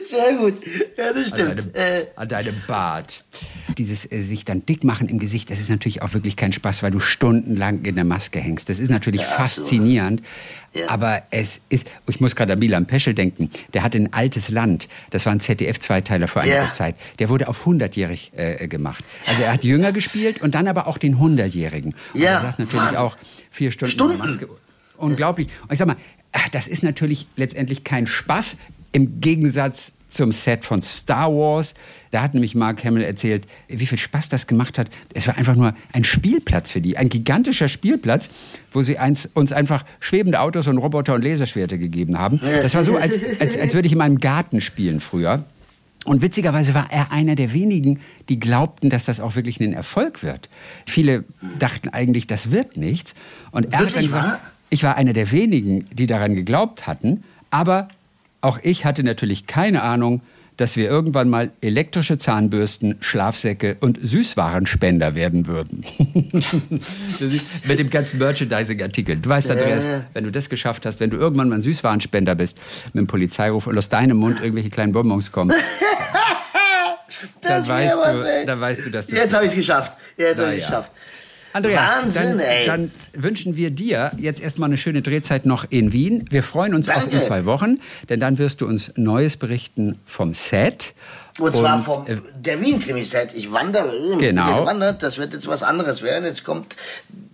Sehr 0.00 0.34
gut. 0.36 0.54
Ja, 0.96 1.12
das 1.12 1.16
An 1.16 1.26
stimmt. 1.26 1.48
deinem, 1.50 1.70
Äh, 1.74 2.06
an 2.16 2.28
deinem 2.28 2.54
Bart. 2.66 3.24
Dieses 3.78 4.10
äh, 4.10 4.22
sich 4.22 4.44
dann 4.44 4.64
dick 4.64 4.84
machen 4.84 5.08
im 5.08 5.18
Gesicht, 5.18 5.50
das 5.50 5.60
ist 5.60 5.68
natürlich 5.70 6.02
auch 6.02 6.14
wirklich 6.14 6.36
kein 6.36 6.52
Spaß, 6.52 6.82
weil 6.82 6.90
du 6.90 6.98
stundenlang 7.00 7.84
in 7.84 7.94
der 7.94 8.04
Maske 8.04 8.38
hängst. 8.40 8.68
Das 8.68 8.78
ist 8.78 8.90
natürlich 8.90 9.22
faszinierend. 9.24 10.22
Ja. 10.74 10.88
Aber 10.90 11.22
es 11.30 11.62
ist, 11.70 11.88
ich 12.06 12.20
muss 12.20 12.36
gerade 12.36 12.52
an 12.54 12.58
Milan 12.58 12.86
Peschel 12.86 13.14
denken, 13.14 13.50
der 13.74 13.82
hat 13.82 13.94
ein 13.94 14.12
altes 14.12 14.48
Land, 14.50 14.88
das 15.10 15.24
war 15.24 15.32
ein 15.32 15.40
ZDF-Zweiteiler 15.40 16.28
vor 16.28 16.42
einiger 16.42 16.64
Ja. 16.64 16.72
Zeit, 16.72 16.96
der 17.18 17.28
wurde 17.30 17.48
auf 17.48 17.66
100-jährig 17.66 18.32
äh, 18.36 18.68
gemacht. 18.68 19.02
Also 19.26 19.42
er 19.42 19.52
hat 19.54 19.64
Jünger 19.64 19.92
gespielt 19.92 20.42
und 20.42 20.54
dann 20.54 20.68
aber 20.68 20.86
auch 20.86 20.98
den 20.98 21.16
100-jährigen. 21.16 21.94
Und 22.12 22.20
Ja, 22.20 22.32
er 22.32 22.40
saß 22.42 22.58
natürlich 22.58 22.80
Wahnsinn. 22.82 22.98
auch 22.98 23.16
vier 23.50 23.70
Stunden, 23.72 23.92
Stunden. 23.92 24.12
in 24.14 24.18
der 24.20 24.26
Maske. 24.28 24.48
Unglaublich. 24.98 25.48
Und 25.62 25.72
ich 25.72 25.78
sag 25.78 25.86
mal, 25.86 25.96
ach, 26.32 26.48
das 26.50 26.68
ist 26.68 26.82
natürlich 26.82 27.26
letztendlich 27.36 27.84
kein 27.84 28.06
Spaß 28.06 28.56
im 28.96 29.20
Gegensatz 29.20 29.98
zum 30.08 30.32
Set 30.32 30.64
von 30.64 30.80
Star 30.80 31.30
Wars. 31.30 31.74
Da 32.12 32.22
hat 32.22 32.32
nämlich 32.32 32.54
Mark 32.54 32.82
Hamill 32.82 33.02
erzählt, 33.02 33.46
wie 33.68 33.84
viel 33.84 33.98
Spaß 33.98 34.30
das 34.30 34.46
gemacht 34.46 34.78
hat. 34.78 34.88
Es 35.12 35.28
war 35.28 35.36
einfach 35.36 35.54
nur 35.54 35.74
ein 35.92 36.02
Spielplatz 36.02 36.70
für 36.70 36.80
die, 36.80 36.96
ein 36.96 37.10
gigantischer 37.10 37.68
Spielplatz, 37.68 38.30
wo 38.72 38.82
sie 38.82 38.96
uns 39.34 39.52
einfach 39.52 39.84
schwebende 40.00 40.40
Autos 40.40 40.66
und 40.66 40.78
Roboter 40.78 41.14
und 41.14 41.22
Laserschwerte 41.22 41.78
gegeben 41.78 42.18
haben. 42.18 42.40
Das 42.62 42.74
war 42.74 42.84
so, 42.84 42.96
als, 42.96 43.20
als, 43.38 43.58
als 43.58 43.74
würde 43.74 43.84
ich 43.84 43.92
in 43.92 43.98
meinem 43.98 44.18
Garten 44.18 44.62
spielen 44.62 45.00
früher. 45.00 45.44
Und 46.06 46.22
witzigerweise 46.22 46.72
war 46.72 46.90
er 46.90 47.12
einer 47.12 47.34
der 47.34 47.52
wenigen, 47.52 48.00
die 48.30 48.40
glaubten, 48.40 48.88
dass 48.88 49.04
das 49.04 49.20
auch 49.20 49.36
wirklich 49.36 49.60
ein 49.60 49.74
Erfolg 49.74 50.22
wird. 50.22 50.48
Viele 50.86 51.24
dachten 51.58 51.90
eigentlich, 51.90 52.26
das 52.26 52.50
wird 52.50 52.78
nichts. 52.78 53.14
Und 53.50 53.66
er 53.66 53.72
hat 53.72 53.72
dann 53.72 53.80
Wirklich 53.88 54.06
gesagt, 54.06 54.24
wahr? 54.24 54.40
ich 54.70 54.82
war 54.82 54.96
einer 54.96 55.12
der 55.12 55.30
wenigen, 55.32 55.84
die 55.92 56.06
daran 56.06 56.34
geglaubt 56.34 56.86
hatten. 56.86 57.24
Aber 57.50 57.88
auch 58.46 58.58
ich 58.62 58.84
hatte 58.84 59.02
natürlich 59.02 59.46
keine 59.46 59.82
Ahnung, 59.82 60.22
dass 60.56 60.76
wir 60.76 60.88
irgendwann 60.88 61.28
mal 61.28 61.50
elektrische 61.60 62.16
Zahnbürsten, 62.16 62.96
Schlafsäcke 63.00 63.76
und 63.80 63.98
Süßwarenspender 64.02 65.14
werden 65.14 65.46
würden. 65.46 65.84
Mit 67.64 67.78
dem 67.78 67.90
ganzen 67.90 68.18
Merchandising-Artikel. 68.18 69.16
Du 69.16 69.28
weißt, 69.28 69.50
Andreas, 69.50 69.84
wenn 70.14 70.24
du 70.24 70.32
das 70.32 70.48
geschafft 70.48 70.86
hast, 70.86 71.00
wenn 71.00 71.10
du 71.10 71.18
irgendwann 71.18 71.50
mal 71.50 71.56
ein 71.56 71.62
Süßwarenspender 71.62 72.34
bist 72.36 72.56
mit 72.86 73.02
dem 73.02 73.06
Polizeiruf 73.06 73.66
und 73.66 73.76
aus 73.76 73.90
deinem 73.90 74.16
Mund 74.16 74.40
irgendwelche 74.40 74.70
kleinen 74.70 74.92
Bonbons 74.92 75.30
kommen, 75.30 75.50
das 77.42 77.66
dann, 77.66 77.68
weißt 77.68 77.96
was, 77.98 78.20
du, 78.20 78.28
ey. 78.28 78.46
dann 78.46 78.60
weißt 78.60 78.84
du, 78.86 78.90
dass 78.90 79.08
du 79.08 79.16
Jetzt 79.16 79.34
habe 79.34 79.44
ich 79.44 79.52
es 79.52 79.56
geschafft. 79.58 79.98
Jetzt 80.16 80.40
habe 80.40 80.54
ich 80.54 80.62
es 80.62 80.62
ja. 80.62 80.68
geschafft. 80.68 80.92
Andreas, 81.56 82.02
Wahnsinn, 82.02 82.22
dann, 82.22 82.40
ey. 82.40 82.66
dann 82.66 82.90
wünschen 83.14 83.56
wir 83.56 83.70
dir 83.70 84.12
jetzt 84.18 84.40
erstmal 84.40 84.68
eine 84.68 84.76
schöne 84.76 85.00
Drehzeit 85.02 85.46
noch 85.46 85.64
in 85.70 85.92
Wien. 85.92 86.26
Wir 86.30 86.42
freuen 86.42 86.74
uns 86.74 86.88
auf 86.88 87.00
Danke. 87.02 87.16
in 87.16 87.22
zwei 87.22 87.44
Wochen, 87.46 87.78
denn 88.08 88.20
dann 88.20 88.38
wirst 88.38 88.60
du 88.60 88.66
uns 88.66 88.92
Neues 88.96 89.36
berichten 89.36 89.98
vom 90.04 90.34
Set. 90.34 90.94
Und 91.38 91.54
zwar 91.54 91.76
Und, 91.76 91.82
vom 91.82 92.06
äh, 92.06 92.16
der 92.38 92.60
Wien-Krimi-Set. 92.60 93.34
Ich 93.34 93.52
wandere, 93.52 93.94
ich 93.94 94.10
bin 94.10 94.18
Genau. 94.18 94.60
gewandert, 94.60 95.02
das 95.02 95.18
wird 95.18 95.32
jetzt 95.34 95.48
was 95.48 95.62
anderes 95.62 96.02
werden. 96.02 96.24
Jetzt 96.24 96.44
kommt 96.44 96.76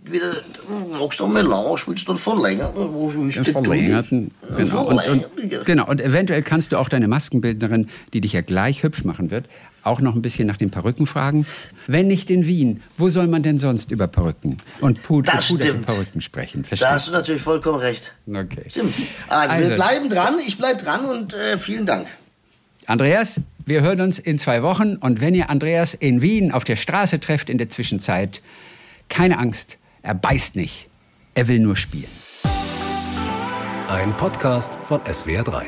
wieder, 0.04 0.32
hm, 0.66 0.98
magst 0.98 1.20
du 1.20 1.26
Melange, 1.26 1.76
willst 1.87 2.08
du 2.08 2.14
verlängern? 2.14 2.72
Wo 2.74 3.12
willst 3.14 3.38
du? 3.38 3.44
Verlängerten. 3.44 4.32
Genau. 4.56 4.87
Und, 4.87 5.06
und, 5.06 5.64
genau. 5.64 5.88
und 5.88 6.00
eventuell 6.00 6.42
kannst 6.42 6.72
du 6.72 6.78
auch 6.78 6.88
deine 6.88 7.06
Maskenbildnerin, 7.06 7.88
die 8.12 8.20
dich 8.20 8.32
ja 8.32 8.40
gleich 8.40 8.82
hübsch 8.82 9.04
machen 9.04 9.30
wird, 9.30 9.46
auch 9.83 10.01
noch 10.01 10.14
ein 10.14 10.23
bisschen 10.23 10.47
nach 10.47 10.57
den 10.57 10.71
Perücken 10.71 11.07
fragen. 11.07 11.47
Wenn 11.87 12.09
nicht 12.09 12.31
in 12.31 12.47
Wien, 12.47 12.83
wo 12.97 13.09
soll 13.09 13.27
man 13.27 13.42
denn 13.42 13.59
sonst 13.59 13.90
über 13.90 14.07
Perücken 14.07 14.57
und 14.81 15.03
Pud 15.03 15.29
Das 15.29 15.49
Puder 15.49 15.64
stimmt. 15.66 15.87
Perücken 15.87 16.21
sprechen? 16.21 16.62
Da 16.62 16.68
Verstehst 16.68 16.90
hast 16.90 17.09
du 17.09 17.12
natürlich 17.12 17.42
vollkommen 17.42 17.79
recht. 17.79 18.14
Okay. 18.29 18.64
Stimmt. 18.68 18.95
Also, 19.29 19.55
Also. 19.55 19.68
wir 19.68 19.75
bleiben 19.77 20.09
dran, 20.09 20.37
ich 20.47 20.57
bleib 20.59 20.79
dran 20.83 21.05
und 21.07 21.35
äh, 21.35 21.59
vielen 21.59 21.87
Dank. 21.87 22.07
Andreas, 22.87 23.40
wir 23.64 23.83
hören 23.83 24.01
uns 24.01 24.18
in 24.18 24.38
zwei 24.38 24.62
Wochen 24.62 24.97
und 24.97 25.21
wenn 25.21 25.35
ihr 25.35 25.51
Andreas 25.51 25.95
in 25.95 26.21
Wien 26.23 26.53
auf 26.53 26.64
der 26.64 26.77
Straße 26.77 27.21
trefft 27.21 27.49
in 27.49 27.59
der 27.59 27.68
Zwischenzeit, 27.68 28.42
keine 29.09 29.38
Angst, 29.38 29.79
er 30.03 30.14
beißt 30.14 30.57
nicht, 30.57 30.88
er 31.35 31.47
will 31.49 31.61
nur 31.61 31.77
spielen. 31.77 32.11
Ein 33.88 34.16
Podcast 34.16 34.73
von 34.88 35.01
SWR3. 35.03 35.62